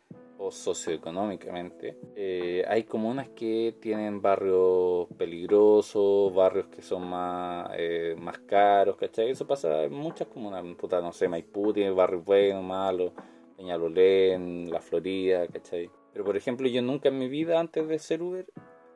socioeconómicamente, 0.50 1.96
eh, 2.16 2.64
hay 2.68 2.84
comunas 2.84 3.28
que 3.30 3.74
tienen 3.80 4.20
barrios 4.20 5.06
peligrosos, 5.16 6.34
barrios 6.34 6.66
que 6.66 6.82
son 6.82 7.08
más, 7.08 7.70
eh, 7.76 8.16
más 8.18 8.38
caros, 8.40 8.96
¿cachai? 8.96 9.30
Eso 9.30 9.46
pasa 9.46 9.84
en 9.84 9.92
muchas 9.92 10.28
comunas, 10.28 10.64
puta, 10.76 11.00
no 11.00 11.12
sé, 11.12 11.28
Maipú 11.28 11.72
tiene 11.72 11.90
barrios 11.90 12.24
buenos, 12.24 12.62
malos, 12.62 13.12
Peñalolén, 13.56 14.70
La 14.70 14.80
Florida, 14.80 15.46
¿cachai? 15.46 15.90
Pero 16.12 16.24
por 16.24 16.36
ejemplo, 16.36 16.68
yo 16.68 16.82
nunca 16.82 17.08
en 17.08 17.18
mi 17.18 17.28
vida, 17.28 17.58
antes 17.58 17.86
de 17.88 17.98
ser 17.98 18.22
Uber, 18.22 18.46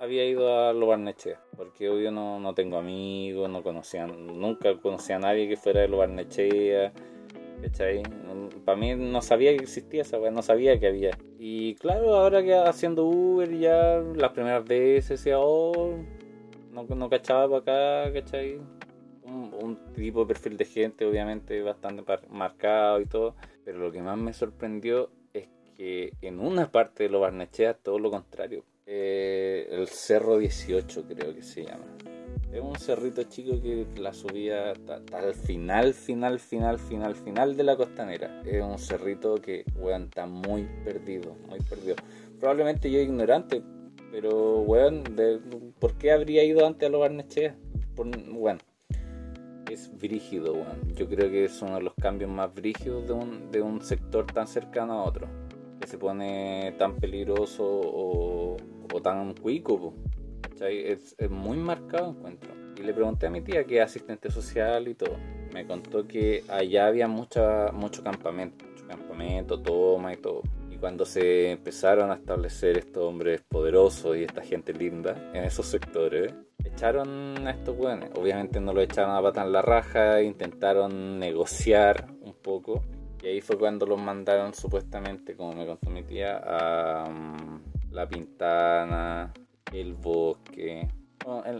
había 0.00 0.25
ido 0.25 0.69
a 0.69 0.73
Lo 0.73 0.87
Barnechea, 0.87 1.40
porque 1.56 1.85
yo 1.85 2.11
no, 2.11 2.38
no 2.38 2.55
tengo 2.55 2.79
amigos, 2.79 3.49
no 3.50 3.62
conocía, 3.62 4.06
nunca 4.06 4.76
conocía 4.81 5.17
a 5.17 5.20
nadie 5.20 5.49
que 5.49 5.56
fuera 5.56 5.81
de 5.81 5.88
Lo 5.88 5.99
Barnechea 5.99 6.93
¿cachai? 7.62 8.02
Para 8.64 8.79
mí 8.79 8.94
no 8.94 9.23
sabía 9.23 9.56
que 9.56 9.62
existía 9.62 10.02
esa 10.02 10.19
no 10.19 10.43
sabía 10.43 10.79
que 10.79 10.87
había. 10.87 11.11
Y 11.38 11.76
claro, 11.76 12.17
ahora 12.17 12.43
que 12.43 12.52
haciendo 12.52 13.05
Uber 13.05 13.56
ya 13.56 14.02
las 14.17 14.32
primeras 14.32 14.64
veces 14.64 15.20
decía, 15.20 15.38
oh, 15.38 15.96
no, 16.73 16.82
no 16.82 17.08
cachaba 17.08 17.61
para 17.62 18.02
acá, 18.02 18.12
¿cachai? 18.12 18.58
Un, 19.23 19.78
tipo 19.95 20.21
de 20.21 20.26
perfil 20.26 20.57
de 20.57 20.64
gente 20.64 21.04
obviamente 21.04 21.61
bastante 21.62 22.02
marcado 22.28 23.00
y 23.00 23.07
todo. 23.07 23.37
Pero 23.64 23.78
lo 23.78 23.92
que 23.92 24.02
más 24.02 24.18
me 24.18 24.33
sorprendió 24.33 25.11
es 25.33 25.49
que 25.76 26.12
en 26.23 26.40
una 26.40 26.71
parte 26.71 27.04
de 27.04 27.09
los 27.11 27.21
Barnechea 27.21 27.75
todo 27.75 27.99
lo 27.99 28.11
contrario. 28.11 28.64
Eh, 28.87 29.68
el 29.71 29.87
Cerro 29.88 30.38
18 30.38 31.04
creo 31.07 31.35
que 31.35 31.42
se 31.42 31.64
llama. 31.64 31.85
Es 32.52 32.62
un 32.62 32.76
cerrito 32.78 33.23
chico 33.25 33.61
que 33.61 33.87
la 34.00 34.14
subía 34.14 34.71
hasta, 34.71 35.02
el 35.19 35.35
final, 35.35 35.93
final, 35.93 36.40
final, 36.40 36.78
final, 36.78 37.14
final 37.14 37.57
de 37.57 37.62
la 37.62 37.76
costanera. 37.76 38.43
Es 38.47 38.62
un 38.62 38.78
cerrito 38.78 39.35
que, 39.35 39.64
weón, 39.76 40.05
está 40.05 40.26
muy 40.26 40.67
perdido, 40.83 41.37
muy 41.47 41.61
perdido. 41.61 41.97
Probablemente 42.40 42.90
yo 42.90 43.00
ignorante, 43.00 43.62
pero, 44.11 44.61
weón, 44.61 45.05
¿por 45.78 45.99
qué 45.99 46.11
habría 46.11 46.43
ido 46.43 46.67
antes 46.67 46.88
a 46.88 46.90
los 46.90 47.00
Barnechea? 47.00 47.55
Bueno, 47.95 48.61
es 49.71 49.90
brígido, 49.99 50.55
weón. 50.55 50.95
Yo 50.95 51.07
creo 51.07 51.31
que 51.31 51.45
es 51.45 51.61
uno 51.61 51.75
de 51.75 51.83
los 51.83 51.95
cambios 52.00 52.31
más 52.31 52.55
brígidos 52.55 53.07
de 53.07 53.61
un, 53.61 53.83
sector 53.83 54.26
tan 54.26 54.47
cercano 54.47 54.95
a 54.95 55.05
otro. 55.05 55.28
Que 55.81 55.87
se 55.87 55.99
pone 55.99 56.75
tan 56.78 56.97
peligroso 56.97 57.64
o, 57.64 58.57
o 58.93 59.02
tan 59.02 59.35
cuico, 59.35 59.93
es, 60.60 61.16
muy 61.30 61.56
marcado 61.56 62.10
encuentro. 62.10 62.52
Y 62.76 62.82
le 62.82 62.94
pregunté 62.94 63.26
a 63.26 63.30
mi 63.30 63.40
tía 63.40 63.64
que 63.64 63.78
es 63.78 63.84
asistente 63.84 64.30
social 64.30 64.88
y 64.88 64.94
todo. 64.94 65.16
Me 65.52 65.66
contó 65.66 66.06
que 66.06 66.44
allá 66.48 66.86
había 66.86 67.08
mucha, 67.08 67.72
mucho 67.72 68.02
campamento, 68.02 68.64
mucho 68.66 68.86
campamento, 68.86 69.60
toma 69.60 70.12
y 70.12 70.16
todo. 70.16 70.42
Y 70.70 70.76
cuando 70.76 71.04
se 71.04 71.52
empezaron 71.52 72.10
a 72.10 72.14
establecer 72.14 72.78
estos 72.78 73.02
hombres 73.02 73.42
poderosos 73.48 74.16
y 74.16 74.24
esta 74.24 74.42
gente 74.42 74.72
linda 74.72 75.30
en 75.34 75.44
esos 75.44 75.66
sectores, 75.66 76.32
echaron 76.64 77.46
a 77.46 77.50
estos 77.50 77.76
buenos. 77.76 78.10
Obviamente 78.14 78.60
no 78.60 78.72
lo 78.72 78.80
echaron 78.80 79.14
a 79.16 79.22
pata 79.22 79.42
en 79.42 79.52
la 79.52 79.62
raja, 79.62 80.22
intentaron 80.22 81.18
negociar 81.18 82.06
un 82.20 82.34
poco. 82.34 82.82
Y 83.22 83.26
ahí 83.26 83.40
fue 83.40 83.58
cuando 83.58 83.86
los 83.86 84.00
mandaron 84.00 84.54
supuestamente, 84.54 85.34
como 85.34 85.52
me 85.52 85.66
contó 85.66 85.90
mi 85.90 86.04
tía, 86.04 86.36
a 86.36 87.08
um, 87.08 87.60
La 87.90 88.08
Pintana, 88.08 89.32
el 89.72 89.94
bosque, 89.94 90.88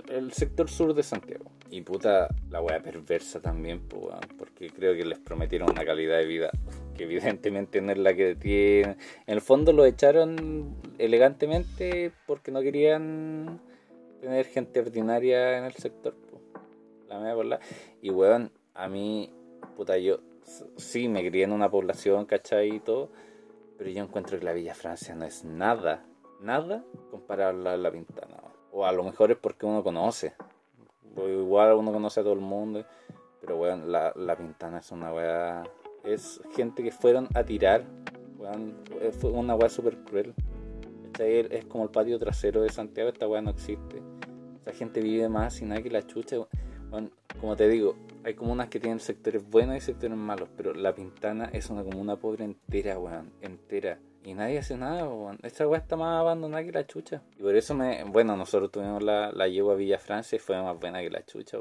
el, 0.08 0.32
sector 0.32 0.68
sur 0.68 0.94
de 0.94 1.02
Santiago. 1.02 1.50
Y 1.70 1.82
puta, 1.82 2.28
la 2.50 2.62
wea 2.62 2.80
perversa 2.82 3.40
también, 3.40 3.82
porque 3.88 4.70
creo 4.70 4.94
que 4.94 5.04
les 5.04 5.18
prometieron 5.18 5.70
una 5.70 5.84
calidad 5.84 6.18
de 6.18 6.26
vida 6.26 6.50
que 6.96 7.04
evidentemente 7.04 7.80
no 7.80 7.92
es 7.92 7.98
la 7.98 8.14
que 8.14 8.34
tienen. 8.34 8.96
En 9.26 9.34
el 9.34 9.40
fondo 9.40 9.72
lo 9.72 9.84
echaron 9.84 10.76
elegantemente 10.98 12.12
porque 12.26 12.50
no 12.50 12.60
querían 12.60 13.60
tener 14.20 14.46
gente 14.46 14.80
ordinaria 14.80 15.58
en 15.58 15.64
el 15.64 15.74
sector. 15.74 16.14
La 17.08 17.18
media 17.18 17.42
la 17.44 17.60
Y 18.02 18.10
weón, 18.10 18.50
a 18.74 18.88
mí, 18.88 19.30
puta, 19.76 19.96
yo 19.98 20.20
sí 20.76 21.08
me 21.08 21.26
crié 21.26 21.44
en 21.44 21.52
una 21.52 21.70
población, 21.70 22.26
¿cachai? 22.26 22.76
Y 22.76 22.80
todo. 22.80 23.10
Pero 23.78 23.90
yo 23.90 24.02
encuentro 24.02 24.38
que 24.38 24.44
la 24.44 24.52
Villa 24.52 24.74
Francia 24.74 25.14
no 25.14 25.24
es 25.24 25.44
nada, 25.44 26.04
nada 26.40 26.85
comparable 27.11 27.68
a 27.68 27.76
la 27.76 27.90
Pintana. 27.90 28.37
O 28.73 28.85
a 28.85 28.92
lo 28.92 29.04
mejor 29.04 29.30
es 29.30 29.38
porque 29.38 29.66
uno 29.66 29.83
conoce. 29.83 30.35
igual 31.16 31.75
uno 31.75 31.92
conoce 31.92 32.21
a 32.21 32.23
todo 32.23 32.35
el 32.35 32.40
mundo. 32.40 32.85
Pero 33.40 33.57
weón, 33.57 33.90
la, 33.90 34.12
la 34.16 34.37
Pintana 34.37 34.78
es 34.78 34.90
una 34.90 35.12
weá. 35.12 35.64
Es 36.04 36.40
gente 36.54 36.83
que 36.83 36.92
fueron 36.92 37.28
a 37.35 37.45
tirar. 37.45 37.85
Weón, 38.38 38.75
fue 39.18 39.30
una 39.30 39.54
weá 39.54 39.68
súper 39.68 39.99
cruel. 39.99 40.35
Es 41.18 41.64
como 41.64 41.85
el 41.85 41.90
patio 41.90 42.18
trasero 42.18 42.62
de 42.62 42.68
Santiago, 42.68 43.11
esta 43.11 43.26
weá 43.26 43.42
no 43.42 43.50
existe. 43.50 44.00
Esa 44.62 44.73
gente 44.73 45.00
vive 45.00 45.28
más 45.28 45.61
y 45.61 45.64
nada 45.64 45.83
que 45.83 45.90
la 45.90 46.07
chucha. 46.07 46.37
como 47.40 47.57
te 47.57 47.68
digo, 47.68 47.97
hay 48.25 48.35
comunas 48.35 48.68
que 48.68 48.78
tienen 48.78 49.00
sectores 49.00 49.49
buenos 49.49 49.76
y 49.76 49.80
sectores 49.80 50.16
malos, 50.16 50.49
pero 50.57 50.75
La 50.75 50.95
Pintana 50.95 51.47
es 51.52 51.71
una 51.71 51.83
comuna 51.83 52.16
pobre 52.16 52.45
entera, 52.45 52.99
weón, 52.99 53.33
entera. 53.40 53.99
Y 54.28 54.35
nadie 54.35 54.58
hace 54.58 54.76
nada. 54.76 55.08
Esta 55.42 55.66
weá 55.66 55.80
está 55.80 55.97
más 55.97 56.20
abandonada 56.20 56.62
que 56.62 56.70
la 56.70 56.87
chucha. 56.87 57.23
Y 57.38 57.42
por 57.42 57.56
eso 57.56 57.75
me, 57.75 58.04
bueno, 58.04 58.37
nosotros 58.37 58.70
tuvimos 58.70 59.02
la, 59.02 59.32
la 59.32 59.49
yegua 59.49 59.75
Villa 59.75 59.99
Francia 59.99 60.37
y 60.37 60.38
fue 60.38 60.61
más 60.61 60.78
buena 60.78 61.00
que 61.00 61.08
la 61.08 61.25
chucha. 61.25 61.56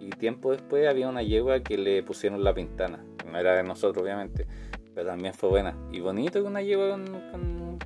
Y 0.00 0.10
tiempo 0.10 0.50
después 0.50 0.88
había 0.88 1.08
una 1.08 1.22
yegua 1.22 1.60
que 1.60 1.78
le 1.78 2.02
pusieron 2.02 2.42
La 2.42 2.52
Pintana. 2.52 3.04
No 3.30 3.38
era 3.38 3.54
de 3.54 3.62
nosotros, 3.62 4.02
obviamente, 4.02 4.48
pero 4.96 5.10
también 5.10 5.32
fue 5.32 5.48
buena. 5.48 5.76
Y 5.92 6.00
bonito 6.00 6.40
que 6.40 6.48
una 6.48 6.60
yegua 6.60 6.90
con 6.90 7.78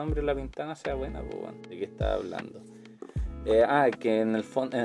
nombre 0.00 0.22
de 0.22 0.26
la 0.26 0.32
ventana 0.32 0.74
sea 0.74 0.94
buena, 0.94 1.20
¿de 1.20 1.78
qué 1.78 1.84
estaba 1.84 2.14
hablando? 2.14 2.62
Eh, 3.44 3.62
ah, 3.68 3.90
que 3.90 4.22
en 4.22 4.34
el 4.34 4.44
fondo 4.44 4.78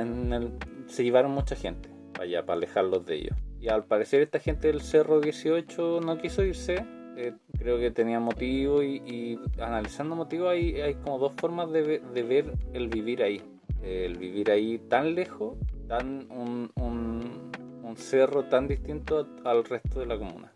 se 0.87 1.03
llevaron 1.05 1.31
mucha 1.31 1.55
gente, 1.55 1.89
vaya, 2.19 2.45
para 2.45 2.57
alejarlos 2.57 3.05
de 3.05 3.15
ellos. 3.15 3.37
Y 3.61 3.69
al 3.69 3.85
parecer 3.85 4.21
esta 4.21 4.39
gente 4.39 4.67
del 4.67 4.81
Cerro 4.81 5.21
18 5.21 6.01
no 6.01 6.17
quiso 6.17 6.43
irse, 6.43 6.85
eh, 7.17 7.33
creo 7.57 7.79
que 7.79 7.91
tenía 7.91 8.19
motivo 8.19 8.83
y, 8.83 9.39
analizando 9.59 10.15
motivo 10.15 10.49
hay, 10.49 10.81
hay 10.81 10.95
como 10.95 11.17
dos 11.17 11.33
formas 11.37 11.71
de, 11.71 11.99
de 11.99 12.23
ver 12.23 12.53
el 12.73 12.87
vivir 12.89 13.23
ahí. 13.23 13.41
el 13.83 14.17
vivir 14.17 14.51
ahí 14.51 14.79
tan 14.79 15.15
lejos, 15.15 15.57
tan 15.87 16.27
un, 16.29 16.71
un, 16.75 17.95
cerro 17.95 18.43
tan 18.43 18.67
distinto 18.67 19.25
al 19.45 19.63
resto 19.63 20.01
de 20.01 20.05
la 20.05 20.17
comuna. 20.17 20.51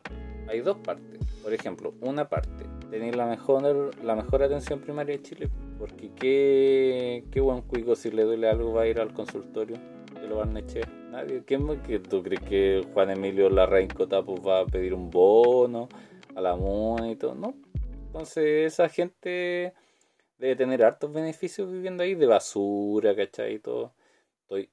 Hay 0.50 0.60
dos 0.60 0.78
partes. 0.80 1.20
Por 1.42 1.54
ejemplo, 1.54 1.94
una 2.02 2.28
parte 2.28 2.66
tener 2.92 3.16
la 3.16 3.26
mejor, 3.26 3.92
la 4.04 4.14
mejor 4.14 4.44
atención 4.44 4.80
primaria 4.80 5.16
de 5.16 5.24
Chile. 5.24 5.50
Porque 5.78 6.12
qué, 6.20 7.24
qué 7.32 7.40
buen 7.40 7.62
cuico 7.62 7.96
si 7.96 8.12
le 8.12 8.24
duele 8.24 8.50
algo 8.50 8.74
va 8.74 8.82
a 8.82 8.88
ir 8.88 9.00
al 9.00 9.14
consultorio 9.14 9.78
de 10.14 10.28
lo 10.28 10.36
Barnechea. 10.36 10.86
Nadie. 11.10 11.44
¿Qué, 11.46 11.58
que 11.88 12.00
¿Tú 12.00 12.22
crees 12.22 12.42
que 12.42 12.86
Juan 12.94 13.12
Emilio 13.12 13.50
Larraín 13.50 13.88
Cotapos 13.88 14.42
va 14.46 14.60
a 14.60 14.66
pedir 14.66 14.94
un 14.94 15.10
bono 15.10 15.88
la 16.42 16.56
MUNA 16.56 17.12
y 17.12 17.16
todo? 17.16 17.36
No. 17.36 17.54
Entonces 18.08 18.74
esa 18.74 18.90
gente 18.90 19.74
debe 20.38 20.56
tener 20.56 20.84
hartos 20.84 21.14
beneficios 21.14 21.72
viviendo 21.72 22.04
ahí 22.04 22.16
de 22.16 22.26
basura, 22.26 23.16
¿cachai? 23.16 23.56
Y 23.56 23.60
todo. 23.60 23.94
Estoy 24.44 24.70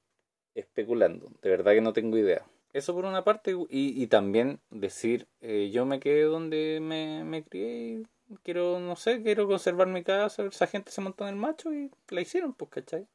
especulando. 0.55 1.31
De 1.41 1.49
verdad 1.49 1.73
que 1.73 1.81
no 1.81 1.93
tengo 1.93 2.17
idea. 2.17 2.45
Eso 2.73 2.93
por 2.93 3.05
una 3.05 3.23
parte, 3.23 3.51
y, 3.69 4.01
y 4.01 4.07
también 4.07 4.59
decir, 4.69 5.27
eh, 5.41 5.69
yo 5.71 5.85
me 5.85 5.99
quedé 5.99 6.23
donde 6.23 6.79
me, 6.81 7.23
me 7.23 7.43
crié 7.43 8.03
quiero, 8.43 8.79
no 8.79 8.95
sé, 8.95 9.21
quiero 9.23 9.47
conservar 9.47 9.87
mi 9.87 10.03
casa, 10.03 10.43
esa 10.43 10.67
gente 10.67 10.91
se 10.91 11.01
montó 11.01 11.23
en 11.23 11.31
el 11.31 11.35
macho 11.35 11.73
y 11.73 11.91
la 12.09 12.21
hicieron, 12.21 12.53
pues, 12.53 12.71
¿cachai? 12.71 13.07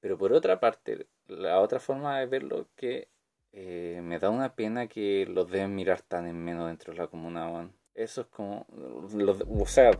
Pero 0.00 0.18
por 0.18 0.32
otra 0.32 0.60
parte, 0.60 1.06
la 1.28 1.60
otra 1.60 1.80
forma 1.80 2.18
de 2.18 2.26
verlo 2.26 2.66
que 2.76 3.08
eh, 3.52 4.00
me 4.02 4.18
da 4.18 4.30
una 4.30 4.54
pena 4.54 4.86
que 4.86 5.26
los 5.26 5.50
deben 5.50 5.74
mirar 5.74 6.02
tan 6.02 6.26
en 6.26 6.42
menos 6.42 6.68
dentro 6.68 6.92
de 6.92 6.98
la 6.98 7.06
comuna, 7.06 7.70
Eso 7.94 8.22
es 8.22 8.26
como, 8.28 8.66
o 8.68 9.66
sea, 9.66 9.90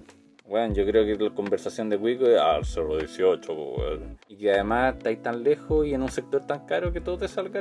bueno, 0.47 0.75
yo 0.75 0.85
creo 0.87 1.05
que 1.05 1.23
la 1.23 1.35
conversación 1.35 1.89
de 1.89 1.97
Wico 1.97 2.27
es 2.27 2.39
al 2.39 2.63
ah, 2.63 2.99
18, 2.99 3.99
y 4.29 4.37
que 4.37 4.53
además 4.53 4.97
estáis 4.97 5.23
tan 5.23 5.43
lejos 5.43 5.87
y 5.87 5.95
en 5.95 6.03
un 6.03 6.09
sector 6.09 6.47
tan 6.47 6.67
caro 6.67 6.93
que 6.93 7.01
todo 7.01 7.19
te 7.19 7.29
salga 7.29 7.61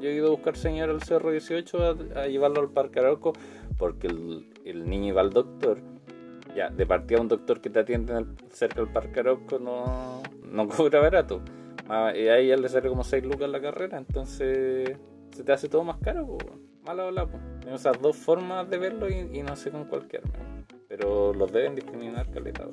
yo 0.00 0.08
he 0.08 0.14
ido 0.14 0.28
a 0.28 0.30
buscar 0.30 0.56
señor 0.56 0.90
al 0.90 1.02
Cerro 1.02 1.32
18 1.32 1.96
a, 2.16 2.26
llevarlo 2.26 2.60
al 2.60 2.70
Parque 2.70 3.00
Arauco 3.00 3.32
porque 3.76 4.06
el, 4.06 4.88
niño 4.88 5.08
iba 5.08 5.20
al 5.20 5.30
doctor. 5.30 5.78
Ya, 6.54 6.70
de 6.70 6.86
partida 6.86 7.20
un 7.20 7.28
doctor 7.28 7.60
que 7.60 7.70
te 7.70 7.80
atiende 7.80 8.24
cerca 8.50 8.80
del 8.80 8.92
Parque 8.92 9.20
Arauco 9.20 9.58
no, 9.58 10.22
no 10.50 10.68
cobra 10.76 11.00
barato. 11.00 11.42
Y 12.14 12.28
ahí 12.28 12.48
ya 12.48 12.56
le 12.56 12.68
sale 12.68 12.88
como 12.88 13.02
6 13.02 13.24
lucas 13.24 13.48
la 13.48 13.60
carrera, 13.60 13.98
entonces 13.98 14.96
se 15.32 15.44
te 15.44 15.52
hace 15.52 15.68
todo 15.68 15.84
más 15.84 15.98
caro. 15.98 16.26
Po. 16.26 16.38
Mala 16.84 17.06
ola, 17.06 17.28
Tengo 17.60 17.76
esas 17.76 18.00
dos 18.00 18.16
formas 18.16 18.68
de 18.70 18.78
verlo 18.78 19.08
y, 19.10 19.42
no 19.42 19.56
sé 19.56 19.70
con 19.70 19.84
cuál 19.84 20.06
quedarme. 20.08 20.64
Pero 20.88 21.34
los 21.34 21.52
deben 21.52 21.74
discriminar 21.74 22.30
caleta. 22.30 22.66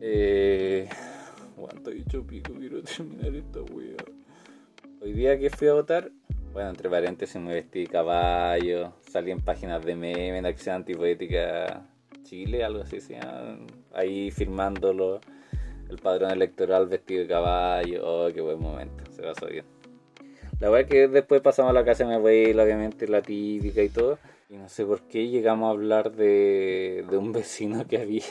Eh, 0.00 0.88
bueno, 1.56 1.76
estoy 1.76 2.00
hecho 2.00 2.26
pico, 2.26 2.52
quiero 2.54 2.82
terminar 2.82 3.34
esta 3.34 3.60
wea. 3.60 3.96
Hoy 5.00 5.12
día 5.12 5.38
que 5.38 5.50
fui 5.50 5.68
a 5.68 5.74
votar, 5.74 6.10
bueno, 6.52 6.70
entre 6.70 6.90
paréntesis 6.90 7.40
me 7.40 7.54
vestí 7.54 7.86
caballo, 7.86 8.92
salí 9.00 9.30
en 9.30 9.40
páginas 9.40 9.84
de 9.84 9.94
meme, 9.94 10.36
en 10.36 10.46
Acción 10.46 10.76
Antipoética 10.76 11.86
Chile, 12.22 12.64
algo 12.64 12.82
así 12.82 13.00
se 13.00 13.18
ahí 13.92 14.30
firmándolo, 14.30 15.20
el 15.88 15.96
padrón 15.98 16.32
electoral 16.32 16.86
vestido 16.86 17.22
de 17.22 17.28
caballo, 17.28 18.02
oh, 18.04 18.32
qué 18.32 18.40
buen 18.40 18.60
momento, 18.60 19.04
se 19.12 19.22
pasó 19.22 19.46
bien. 19.46 19.64
La 20.60 20.68
verdad 20.68 20.80
es 20.80 20.86
que 20.88 21.08
después 21.08 21.40
pasamos 21.40 21.70
a 21.70 21.72
la 21.72 21.84
casa 21.84 22.04
de 22.04 22.10
mi 22.10 22.16
abuela, 22.16 22.62
obviamente 22.62 23.08
la 23.08 23.22
típica 23.22 23.82
y 23.82 23.88
todo, 23.88 24.18
y 24.48 24.56
no 24.56 24.68
sé 24.68 24.84
por 24.84 25.00
qué 25.02 25.28
llegamos 25.28 25.68
a 25.68 25.70
hablar 25.70 26.12
de, 26.12 27.04
de 27.08 27.16
un 27.16 27.32
vecino 27.32 27.86
que 27.86 27.98
había, 27.98 28.24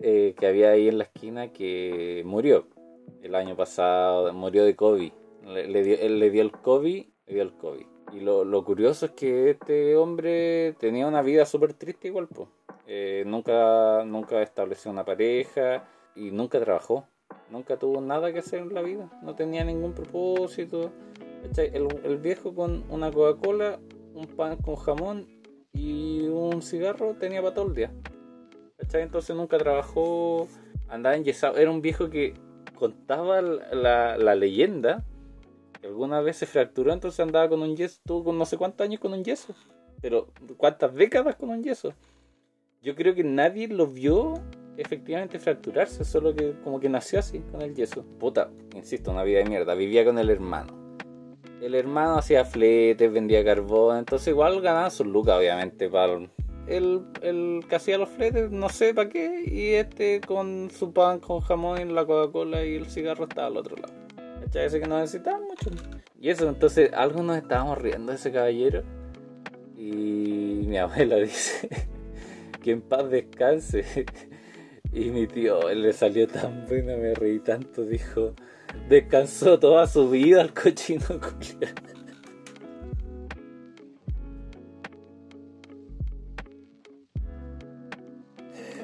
eh, 0.00 0.34
que 0.38 0.46
había 0.46 0.70
ahí 0.70 0.88
en 0.88 0.98
la 0.98 1.04
esquina 1.04 1.52
que 1.52 2.22
murió 2.24 2.66
el 3.22 3.34
año 3.34 3.56
pasado, 3.56 4.32
murió 4.32 4.64
de 4.64 4.74
COVID 4.74 5.12
le, 5.46 5.82
dio, 5.82 5.96
él 6.00 6.18
le 6.18 6.30
dio 6.30 6.42
el 6.42 6.52
COVID, 6.52 7.04
le 7.26 7.34
dio 7.34 7.42
el 7.42 7.52
COVID. 7.52 7.86
Y 8.12 8.20
lo, 8.20 8.64
curioso 8.64 9.06
es 9.06 9.12
que 9.12 9.50
este 9.50 9.96
hombre 9.96 10.74
tenía 10.78 11.06
una 11.06 11.22
vida 11.22 11.46
súper 11.46 11.72
triste 11.74 12.08
igual, 12.08 12.28
pues. 12.28 12.48
nunca, 13.26 14.04
nunca 14.04 14.42
estableció 14.42 14.90
una 14.90 15.04
pareja 15.04 15.84
y 16.14 16.30
nunca 16.30 16.60
trabajó. 16.60 17.06
Nunca 17.50 17.78
tuvo 17.78 18.00
nada 18.00 18.32
que 18.32 18.40
hacer 18.40 18.60
en 18.60 18.74
la 18.74 18.82
vida. 18.82 19.10
No 19.22 19.34
tenía 19.34 19.64
ningún 19.64 19.92
propósito. 19.92 20.92
El, 21.56 22.18
viejo 22.18 22.54
con 22.54 22.84
una 22.88 23.10
Coca-Cola, 23.10 23.80
un 24.14 24.26
pan 24.26 24.56
con 24.58 24.76
jamón 24.76 25.26
y 25.72 26.28
un 26.28 26.62
cigarro 26.62 27.14
tenía 27.14 27.42
para 27.42 27.54
todo 27.54 27.68
el 27.68 27.74
día. 27.74 27.92
Entonces 28.92 29.34
nunca 29.34 29.58
trabajó, 29.58 30.46
andaba 30.88 31.16
enyesado. 31.16 31.56
Era 31.56 31.70
un 31.70 31.82
viejo 31.82 32.10
que 32.10 32.34
contaba 32.74 33.40
la, 33.40 34.16
la 34.18 34.34
leyenda 34.34 35.04
alguna 35.86 36.20
vez 36.20 36.36
se 36.36 36.46
fracturó, 36.46 36.92
entonces 36.92 37.20
andaba 37.20 37.48
con 37.48 37.62
un 37.62 37.76
yeso, 37.76 38.00
tuvo 38.06 38.24
con 38.24 38.38
no 38.38 38.46
sé 38.46 38.56
cuántos 38.56 38.84
años 38.84 39.00
con 39.00 39.12
un 39.12 39.24
yeso. 39.24 39.54
Pero 40.00 40.28
cuántas 40.56 40.94
décadas 40.94 41.36
con 41.36 41.50
un 41.50 41.62
yeso. 41.62 41.94
Yo 42.82 42.94
creo 42.96 43.14
que 43.14 43.24
nadie 43.24 43.68
lo 43.68 43.86
vio 43.86 44.34
efectivamente 44.76 45.38
fracturarse, 45.38 46.04
solo 46.04 46.34
que 46.34 46.54
como 46.64 46.80
que 46.80 46.88
nació 46.88 47.18
así, 47.18 47.40
con 47.50 47.62
el 47.62 47.74
yeso. 47.74 48.04
Puta, 48.18 48.50
insisto, 48.74 49.10
una 49.10 49.22
vida 49.22 49.38
de 49.38 49.46
mierda. 49.46 49.74
Vivía 49.74 50.04
con 50.04 50.18
el 50.18 50.30
hermano. 50.30 50.80
El 51.60 51.74
hermano 51.74 52.16
hacía 52.16 52.44
fletes, 52.44 53.12
vendía 53.12 53.44
carbón, 53.44 53.98
entonces 53.98 54.28
igual 54.28 54.60
ganaba 54.60 54.90
sus 54.90 55.06
lucas, 55.06 55.38
obviamente, 55.38 55.88
para 55.88 56.14
el, 56.66 57.04
el 57.22 57.64
que 57.68 57.76
hacía 57.76 57.98
los 57.98 58.08
fletes, 58.08 58.50
no 58.50 58.68
sé 58.68 58.94
para 58.94 59.08
qué, 59.08 59.44
y 59.46 59.74
este 59.74 60.20
con 60.20 60.70
su 60.70 60.92
pan 60.92 61.20
con 61.20 61.40
jamón, 61.40 61.94
la 61.94 62.04
Coca-Cola 62.04 62.64
y 62.64 62.74
el 62.76 62.86
cigarro 62.86 63.24
estaba 63.24 63.46
al 63.46 63.56
otro 63.56 63.76
lado. 63.76 63.92
¿Cachai? 64.40 64.66
Ese 64.66 64.80
que 64.80 64.88
no 64.88 64.98
necesitaba 64.98 65.38
mucho. 65.38 65.70
Y 66.20 66.30
eso, 66.30 66.48
entonces, 66.48 66.92
algo 66.94 67.22
nos 67.22 67.36
estábamos 67.36 67.78
riendo 67.78 68.12
de 68.12 68.18
ese 68.18 68.32
caballero. 68.32 68.82
Y 69.76 70.64
mi 70.66 70.78
abuela 70.78 71.16
dice 71.16 71.68
que 72.62 72.72
en 72.72 72.80
paz 72.80 73.08
descanse. 73.10 73.84
Y 74.92 75.10
mi 75.10 75.26
tío, 75.26 75.70
él 75.70 75.82
le 75.82 75.92
salió 75.92 76.28
tan 76.28 76.66
bueno, 76.68 76.96
me 76.98 77.14
reí 77.14 77.38
tanto, 77.38 77.82
dijo, 77.84 78.34
descansó 78.88 79.58
toda 79.58 79.86
su 79.86 80.10
vida 80.10 80.42
el 80.42 80.52
cochino 80.52 81.06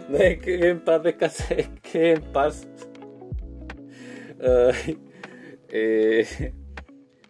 No 0.08 0.16
es 0.16 0.38
que 0.38 0.70
en 0.70 0.80
paz 0.80 1.02
descanse, 1.02 1.60
es 1.60 1.68
que 1.82 2.12
en 2.12 2.22
paz. 2.32 2.66
Eh, 5.70 6.54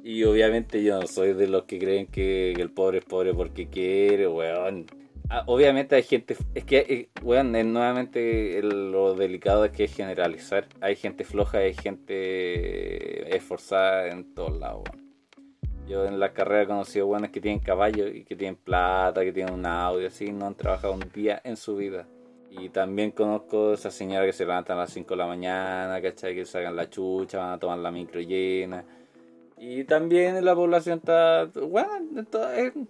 y 0.05 0.23
obviamente 0.23 0.85
yo 0.85 1.01
no 1.01 1.07
soy 1.09 1.33
de 1.33 1.49
los 1.49 1.65
que 1.65 1.81
creen 1.81 2.07
que 2.07 2.53
el 2.53 2.71
pobre 2.71 2.99
es 2.99 3.05
pobre 3.05 3.35
porque 3.35 3.69
quiere, 3.69 4.29
weón. 4.29 4.87
Ah, 5.31 5.45
obviamente 5.47 5.95
hay 5.95 6.03
gente, 6.03 6.37
es 6.55 6.65
que, 6.65 7.11
bueno, 7.23 7.59
eh, 7.59 7.65
nuevamente 7.65 8.63
lo 8.63 9.15
delicado 9.15 9.67
es 9.67 9.73
que 9.73 9.85
es 9.85 9.95
generalizar. 9.95 10.67
Hay 10.81 10.97
gente 10.97 11.25
floja, 11.25 11.59
hay 11.59 11.75
gente 11.75 13.37
esforzada 13.37 14.09
en 14.09 14.35
todos 14.35 14.59
lados. 14.59 14.85
Yo 15.87 16.07
en 16.07 16.19
la 16.19 16.33
carrera 16.33 16.63
he 16.63 16.67
conocido 16.67 17.07
buenos 17.07 17.31
que 17.31 17.41
tienen 17.41 17.61
caballos 17.61 18.11
y 18.15 18.25
que 18.25 18.37
tienen 18.37 18.57
plata, 18.57 19.23
que 19.23 19.33
tienen 19.33 19.53
un 19.55 19.67
audio, 19.67 20.07
así, 20.07 20.33
no 20.33 20.47
han 20.47 20.55
trabajado 20.55 20.95
un 20.95 21.05
día 21.15 21.41
en 21.45 21.57
su 21.57 21.77
vida. 21.77 22.07
Y 22.51 22.71
también 22.71 23.11
conozco 23.11 23.71
a 23.71 23.75
esas 23.75 23.95
señoras 23.95 24.27
que 24.27 24.33
se 24.33 24.45
levantan 24.45 24.79
a 24.79 24.83
las 24.83 24.93
5 24.93 25.11
de 25.11 25.17
la 25.17 25.27
mañana, 25.27 26.01
¿cachai? 26.01 26.35
Que 26.35 26.47
sacan 26.47 26.75
la 26.75 26.89
chucha, 26.89 27.39
van 27.39 27.53
a 27.53 27.59
tomar 27.59 27.79
la 27.79 27.91
micro 27.91 28.21
llena. 28.21 28.85
Y 29.59 29.85
también 29.85 30.43
la 30.45 30.55
población 30.55 30.99
está, 30.99 31.45
bueno, 31.47 31.99
en 32.17 32.27
todo, 32.27 32.53
en, 32.55 32.89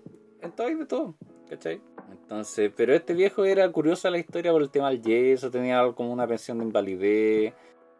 todo 0.54 0.66
hay 0.66 0.74
de 0.74 0.86
todo, 0.86 1.14
¿cachai? 1.48 1.80
Entonces, 2.10 2.72
pero 2.76 2.94
este 2.94 3.14
viejo 3.14 3.44
era 3.44 3.70
curiosa 3.70 4.10
la 4.10 4.18
historia 4.18 4.52
por 4.52 4.62
el 4.62 4.70
tema 4.70 4.90
del 4.90 5.02
yeso, 5.02 5.50
tenía 5.50 5.80
algo 5.80 5.94
como 5.94 6.12
una 6.12 6.26
pensión 6.26 6.58
de 6.58 6.64
invalidez, 6.64 7.54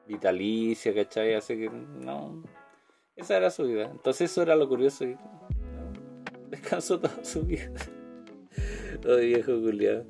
vitalicia, 0.07 0.95
¿cachai? 0.95 1.35
Así 1.35 1.57
que 1.57 1.71
no, 1.71 2.43
esa 3.17 3.37
era 3.37 3.51
su 3.51 3.65
vida. 3.65 3.91
Entonces 3.91 4.31
eso 4.31 4.43
era 4.43 4.57
lo 4.57 4.69
curioso 4.69 5.05
y 5.05 5.17
descansó 6.51 7.01
toda 7.01 7.25
su 7.25 7.43
vida. 7.43 7.71
oh, 9.09 9.17
viejo 9.17 9.61
culiado. 9.61 10.07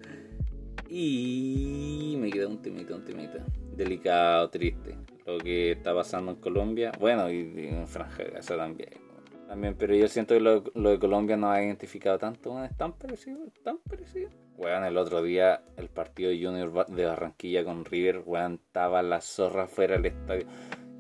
Y 0.88 2.16
me 2.18 2.30
queda 2.30 2.48
un 2.48 2.62
temita, 2.62 2.94
un 2.94 3.04
temita. 3.04 3.44
Delicado, 3.76 4.48
triste. 4.50 4.96
Lo 5.26 5.38
que 5.38 5.72
está 5.72 5.94
pasando 5.94 6.32
en 6.32 6.38
Colombia. 6.38 6.92
Bueno, 6.98 7.30
y, 7.30 7.68
en 7.68 7.86
Franja 7.86 8.22
eso 8.22 8.56
también 8.56 9.07
también, 9.48 9.74
pero 9.78 9.94
yo 9.94 10.06
siento 10.08 10.34
que 10.34 10.40
lo, 10.40 10.60
de 10.60 10.98
Colombia 10.98 11.36
no 11.36 11.50
ha 11.50 11.62
identificado 11.62 12.18
tanto, 12.18 12.62
es 12.62 12.76
tan 12.76 12.92
parecido, 12.92 13.46
es 13.46 13.62
tan 13.62 13.78
parecido. 13.78 14.28
Weón, 14.58 14.84
el 14.84 14.98
otro 14.98 15.22
día 15.22 15.62
el 15.76 15.88
partido 15.88 16.30
Junior 16.30 16.86
de 16.86 17.06
Barranquilla 17.06 17.64
con 17.64 17.86
River, 17.86 18.22
weón, 18.26 18.60
estaba 18.66 19.02
la 19.02 19.22
zorra 19.22 19.66
fuera 19.66 19.96
del 19.96 20.06
estadio. 20.06 20.46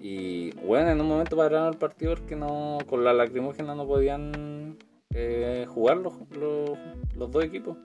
Y, 0.00 0.54
weón, 0.62 0.88
en 0.88 1.00
un 1.00 1.08
momento 1.08 1.36
pararon 1.36 1.68
el 1.68 1.78
partido 1.78 2.14
porque 2.14 2.36
no, 2.36 2.78
con 2.88 3.04
la 3.04 3.12
lacrimógena 3.12 3.74
no 3.74 3.86
podían 3.86 4.78
eh, 5.14 5.66
jugar 5.68 5.98
los, 5.98 6.14
los, 6.30 7.30
dos 7.30 7.44
equipos. 7.44 7.76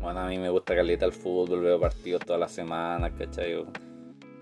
Bueno, 0.00 0.20
a 0.20 0.28
mí 0.28 0.38
me 0.38 0.50
gusta 0.50 0.76
caleta 0.76 1.06
el 1.06 1.12
fútbol, 1.12 1.60
veo 1.60 1.80
partidos 1.80 2.26
todas 2.26 2.40
las 2.40 2.52
semanas, 2.52 3.12
¿cachai? 3.16 3.64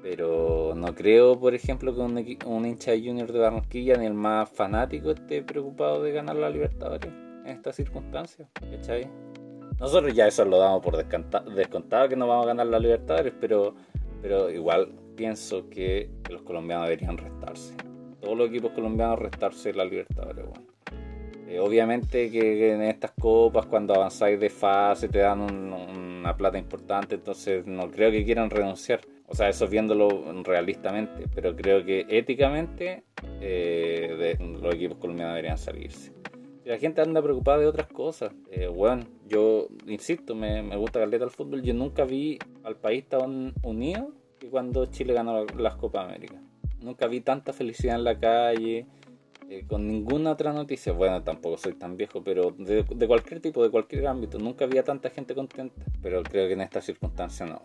Pero 0.03 0.75
no 0.77 0.95
creo, 0.95 1.39
por 1.39 1.55
ejemplo, 1.55 1.95
que 1.95 2.39
un, 2.47 2.67
hincha 2.67 2.93
de 2.93 3.01
Junior 3.01 3.33
de 3.33 3.39
Barranquilla 3.39 3.97
ni 3.97 4.07
el 4.07 4.15
más 4.15 4.49
fanático 4.49 5.11
esté 5.11 5.43
preocupado 5.43 6.03
de 6.03 6.13
ganar 6.13 6.37
la 6.37 6.51
Libertadores 6.51 7.11
en 7.45 7.49
estas 7.49 7.77
circunstancias. 7.77 8.49
¿Cachai? 8.55 9.09
Nosotros 9.81 10.15
ya 10.15 10.27
eso 10.27 10.45
lo 10.45 10.59
damos 10.59 10.83
por 10.83 10.97
descontado 10.97 12.09
que 12.09 12.17
no 12.17 12.27
vamos 12.27 12.45
a 12.45 12.49
ganar 12.49 12.67
la 12.67 12.79
Libertadores, 12.79 13.33
pero, 13.41 13.75
pero 14.23 14.51
igual 14.51 14.93
pienso 15.17 15.69
que 15.69 16.11
los 16.31 16.43
colombianos 16.43 16.87
deberían 16.87 17.17
restarse. 17.17 17.75
Todos 18.21 18.37
los 18.37 18.49
equipos 18.49 18.73
colombianos 18.73 19.19
restarse 19.19 19.73
la 19.73 19.85
Libertadores. 19.85 20.47
Eh, 21.49 21.59
obviamente 21.61 22.31
que 22.31 22.75
en 22.75 22.83
estas 22.83 23.13
copas, 23.13 23.67
cuando 23.67 23.95
avanzáis 23.95 24.39
de 24.39 24.51
fase, 24.51 25.09
te 25.09 25.21
dan 25.21 25.41
una 25.41 26.37
plata 26.37 26.59
importante, 26.59 27.15
entonces 27.15 27.67
no 27.67 27.91
creo 27.91 28.11
que 28.11 28.25
quieran 28.25 28.51
renunciar 28.51 29.01
o 29.29 29.35
sea, 29.35 29.49
eso 29.49 29.69
viéndolo 29.69 30.09
realistamente, 30.43 31.27
pero 31.35 31.55
creo 31.55 31.85
que 31.85 32.07
éticamente 32.09 33.05
eh, 33.41 34.37
los 34.41 34.75
equipos 34.75 34.97
colombianos 34.99 35.35
deberían 35.35 35.59
salirse. 35.59 36.13
la 36.65 36.79
gente 36.79 37.03
anda 37.03 37.23
preocupada 37.23 37.59
de 37.59 37.67
otras 37.67 37.89
cosas. 37.89 38.33
Eh, 38.51 38.69
bueno, 38.69 39.05
yo 39.27 39.69
insisto, 39.87 40.35
me, 40.35 40.63
me 40.63 40.77
gusta 40.77 41.01
caleta 41.01 41.25
el 41.25 41.31
fútbol. 41.31 41.63
Yo 41.63 41.75
nunca 41.75 42.05
vi 42.05 42.39
al 42.65 42.77
país 42.77 43.07
tan 43.07 43.53
unido 43.63 44.13
que 44.39 44.49
cuando 44.49 44.87
Chile 44.87 45.13
ganó 45.13 45.45
las 45.45 45.77
Copas 45.77 46.07
América. 46.07 46.41
Nunca 46.81 47.07
vi 47.07 47.21
tanta 47.21 47.53
felicidad 47.53 47.97
en 47.97 48.05
la 48.05 48.19
calle, 48.19 48.87
eh, 49.51 49.65
con 49.67 49.87
ninguna 49.87 50.33
otra 50.33 50.55
noticia. 50.55 50.93
Bueno, 50.93 51.23
tampoco 51.23 51.59
soy 51.59 51.75
tan 51.75 51.99
viejo, 51.99 52.23
pero 52.23 52.55
de, 52.57 52.83
de, 52.83 53.07
cualquier 53.07 53.41
tipo, 53.41 53.63
de 53.63 53.71
cualquier 53.71 54.07
ámbito, 54.07 54.39
nunca 54.39 54.65
había 54.65 54.85
tanta 54.85 55.11
gente 55.11 55.35
contenta. 55.35 55.85
Pero 56.03 56.23
creo 56.23 56.47
que 56.47 56.55
en 56.55 56.63
esta 56.63 56.81
circunstancia 56.81 57.45
no. 57.45 57.61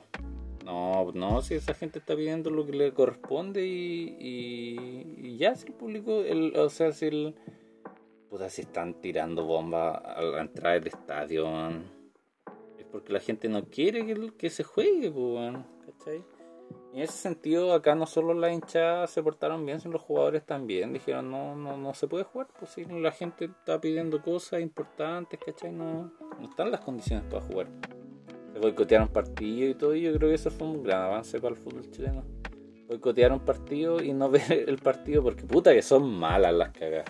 No, 0.64 1.12
no, 1.14 1.42
si 1.42 1.56
esa 1.56 1.74
gente 1.74 2.00
está 2.00 2.16
pidiendo 2.16 2.50
lo 2.50 2.66
que 2.66 2.72
le 2.72 2.94
corresponde 2.94 3.66
y, 3.66 5.38
ya, 5.38 5.56
si 5.56 5.68
el 5.68 5.74
público, 5.74 6.22
el, 6.22 6.56
o 6.56 6.70
sea, 6.70 6.94
si 6.94 7.08
el. 7.08 7.36
Puta, 8.30 8.50
si 8.50 8.62
están 8.62 9.00
tirando 9.02 9.44
bombas 9.44 10.02
a 10.04 10.22
la 10.22 10.42
entrada 10.42 10.76
del 10.76 10.88
estadio, 10.88 11.48
es 12.80 12.86
porque 12.92 13.14
la 13.14 13.20
gente 13.20 13.50
no 13.50 13.66
quiere 13.66 14.32
que, 14.38 14.50
se 14.50 14.64
juegue, 14.64 15.12
pues, 15.12 15.54
¿cachai? 15.86 16.24
en 16.94 17.00
ese 17.00 17.14
sentido, 17.14 17.74
acá 17.74 17.96
no 17.96 18.06
solo 18.06 18.36
las 18.36 18.54
hinchadas 18.54 19.10
se 19.10 19.24
portaron 19.24 19.66
bien, 19.66 19.80
sino 19.80 19.94
los 19.94 20.02
jugadores 20.02 20.46
también. 20.46 20.94
Dijeron, 20.94 21.30
no, 21.30 21.56
no, 21.56 21.76
no 21.76 21.94
se 21.96 22.08
puede 22.08 22.24
jugar, 22.24 22.48
pues 22.58 22.72
si 22.72 22.86
la 22.86 23.12
gente 23.12 23.46
está 23.46 23.82
pidiendo 23.82 24.22
cosas 24.22 24.62
importantes, 24.62 25.40
¿cachai? 25.44 25.72
No, 25.72 26.12
no 26.40 26.50
están 26.50 26.70
las 26.72 26.82
condiciones 26.82 27.26
para 27.26 27.42
jugar 27.42 27.68
boicotearon 28.64 29.10
partidos 29.10 29.72
y 29.72 29.78
todo, 29.78 29.96
y 29.96 30.02
yo 30.02 30.14
creo 30.14 30.30
que 30.30 30.36
eso 30.36 30.50
fue 30.50 30.68
un 30.68 30.84
gran 30.84 31.02
avance 31.02 31.40
para 31.40 31.54
el 31.54 31.62
fútbol 31.62 31.90
chileno. 31.92 32.24
Boicotearon 32.88 33.42
partidos 33.42 34.04
y 34.04 34.14
no 34.14 34.30
ver 34.32 34.66
el 34.68 34.78
partido 34.78 35.22
porque 35.22 35.44
puta 35.44 35.74
que 35.74 35.82
son 35.82 36.10
malas 36.10 36.54
las 36.54 36.72
cagas. 36.72 37.06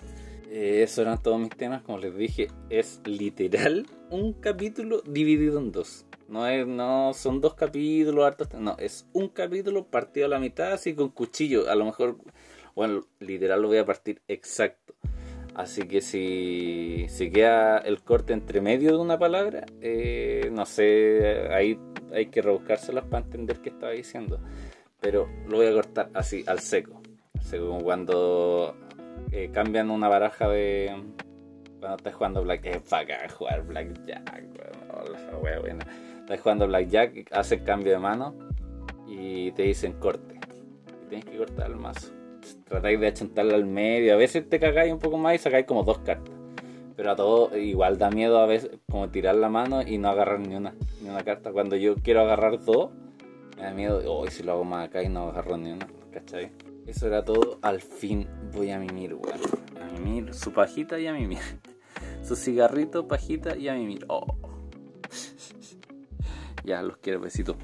Eh, 0.50 0.82
eso 0.82 1.02
eran 1.02 1.22
todos 1.22 1.40
mis 1.40 1.50
temas, 1.50 1.82
como 1.82 1.98
les 1.98 2.16
dije, 2.16 2.48
es 2.70 3.00
literal 3.04 3.86
un 4.10 4.32
capítulo 4.34 5.00
dividido 5.02 5.58
en 5.58 5.72
dos. 5.72 6.06
No, 6.28 6.46
es, 6.46 6.66
no 6.66 7.12
son 7.14 7.40
dos 7.40 7.54
capítulos, 7.54 8.24
hartos, 8.24 8.48
no, 8.54 8.76
es 8.78 9.06
un 9.12 9.28
capítulo 9.28 9.86
partido 9.86 10.26
a 10.26 10.30
la 10.30 10.38
mitad 10.38 10.72
así 10.72 10.94
con 10.94 11.10
cuchillo. 11.10 11.70
A 11.70 11.74
lo 11.74 11.84
mejor, 11.84 12.16
bueno, 12.74 13.06
literal 13.20 13.62
lo 13.62 13.68
voy 13.68 13.78
a 13.78 13.86
partir 13.86 14.22
exacto. 14.26 14.94
Así 15.54 15.86
que 15.86 16.00
si, 16.00 17.06
si 17.08 17.30
queda 17.30 17.78
el 17.78 18.02
corte 18.02 18.32
entre 18.32 18.60
medio 18.60 18.90
de 18.90 18.96
una 18.98 19.18
palabra, 19.18 19.64
eh, 19.80 20.50
no 20.52 20.66
sé, 20.66 21.48
ahí 21.52 21.78
hay 22.12 22.26
que 22.26 22.42
rebuscárselas 22.42 23.04
para 23.04 23.24
entender 23.24 23.58
qué 23.60 23.68
estaba 23.68 23.92
diciendo. 23.92 24.40
Pero 25.00 25.28
lo 25.46 25.58
voy 25.58 25.66
a 25.66 25.72
cortar 25.72 26.10
así, 26.14 26.44
al 26.48 26.58
seco. 26.58 27.00
Según 27.40 27.82
cuando 27.82 28.76
eh, 29.30 29.50
cambian 29.52 29.90
una 29.90 30.08
baraja 30.08 30.48
de. 30.48 30.90
Cuando 31.78 31.96
estás 31.98 32.14
jugando 32.14 32.42
Black. 32.42 32.66
Es 32.66 32.82
para 32.82 33.28
jugar 33.28 33.64
Blackjack, 33.64 34.44
bueno, 35.40 35.60
buena. 35.60 35.86
Estás 36.20 36.40
jugando 36.40 36.66
Blackjack, 36.66 37.28
haces 37.30 37.62
cambio 37.62 37.92
de 37.92 37.98
mano 37.98 38.34
y 39.06 39.52
te 39.52 39.62
dicen 39.62 39.92
corte. 40.00 40.40
Y 41.04 41.08
tienes 41.08 41.26
que 41.26 41.36
cortar 41.36 41.70
el 41.70 41.76
mazo 41.76 42.23
tratáis 42.64 43.00
de 43.00 43.08
achuntarla 43.08 43.54
al 43.54 43.64
medio. 43.64 44.14
A 44.14 44.16
veces 44.16 44.48
te 44.48 44.58
cagáis 44.58 44.92
un 44.92 44.98
poco 44.98 45.18
más 45.18 45.34
y 45.34 45.38
sacáis 45.38 45.66
como 45.66 45.82
dos 45.82 45.98
cartas. 45.98 46.34
Pero 46.96 47.10
a 47.10 47.16
todo 47.16 47.56
igual 47.58 47.98
da 47.98 48.10
miedo 48.10 48.38
a 48.38 48.46
veces 48.46 48.70
como 48.88 49.08
tirar 49.10 49.34
la 49.34 49.48
mano 49.48 49.82
y 49.82 49.98
no 49.98 50.08
agarrar 50.08 50.40
ni 50.40 50.54
una, 50.54 50.74
ni 51.02 51.08
una 51.08 51.24
carta. 51.24 51.52
Cuando 51.52 51.76
yo 51.76 51.96
quiero 51.96 52.20
agarrar 52.20 52.62
dos, 52.64 52.90
me 53.56 53.64
da 53.64 53.72
miedo, 53.72 54.02
hoy 54.12 54.30
si 54.30 54.42
lo 54.42 54.52
hago 54.52 54.64
más 54.64 54.88
acá 54.88 55.02
y 55.02 55.08
no 55.08 55.28
agarro 55.28 55.56
ni 55.56 55.72
una, 55.72 55.88
¿cachai? 56.12 56.52
Eso 56.86 57.06
era 57.06 57.24
todo, 57.24 57.58
al 57.62 57.80
fin 57.80 58.28
voy 58.52 58.70
a 58.70 58.78
mimir, 58.78 59.14
weón. 59.14 59.40
A 59.80 59.92
mimir 59.92 60.34
su 60.34 60.52
pajita 60.52 60.98
y 60.98 61.06
a 61.06 61.12
mimir. 61.12 61.38
Su 62.22 62.36
cigarrito, 62.36 63.06
pajita 63.06 63.56
y 63.56 63.68
a 63.68 63.74
mimir. 63.74 64.06
Oh. 64.08 64.24
ya, 66.64 66.82
los 66.82 66.96
quiero, 66.96 67.20
besitos. 67.20 67.56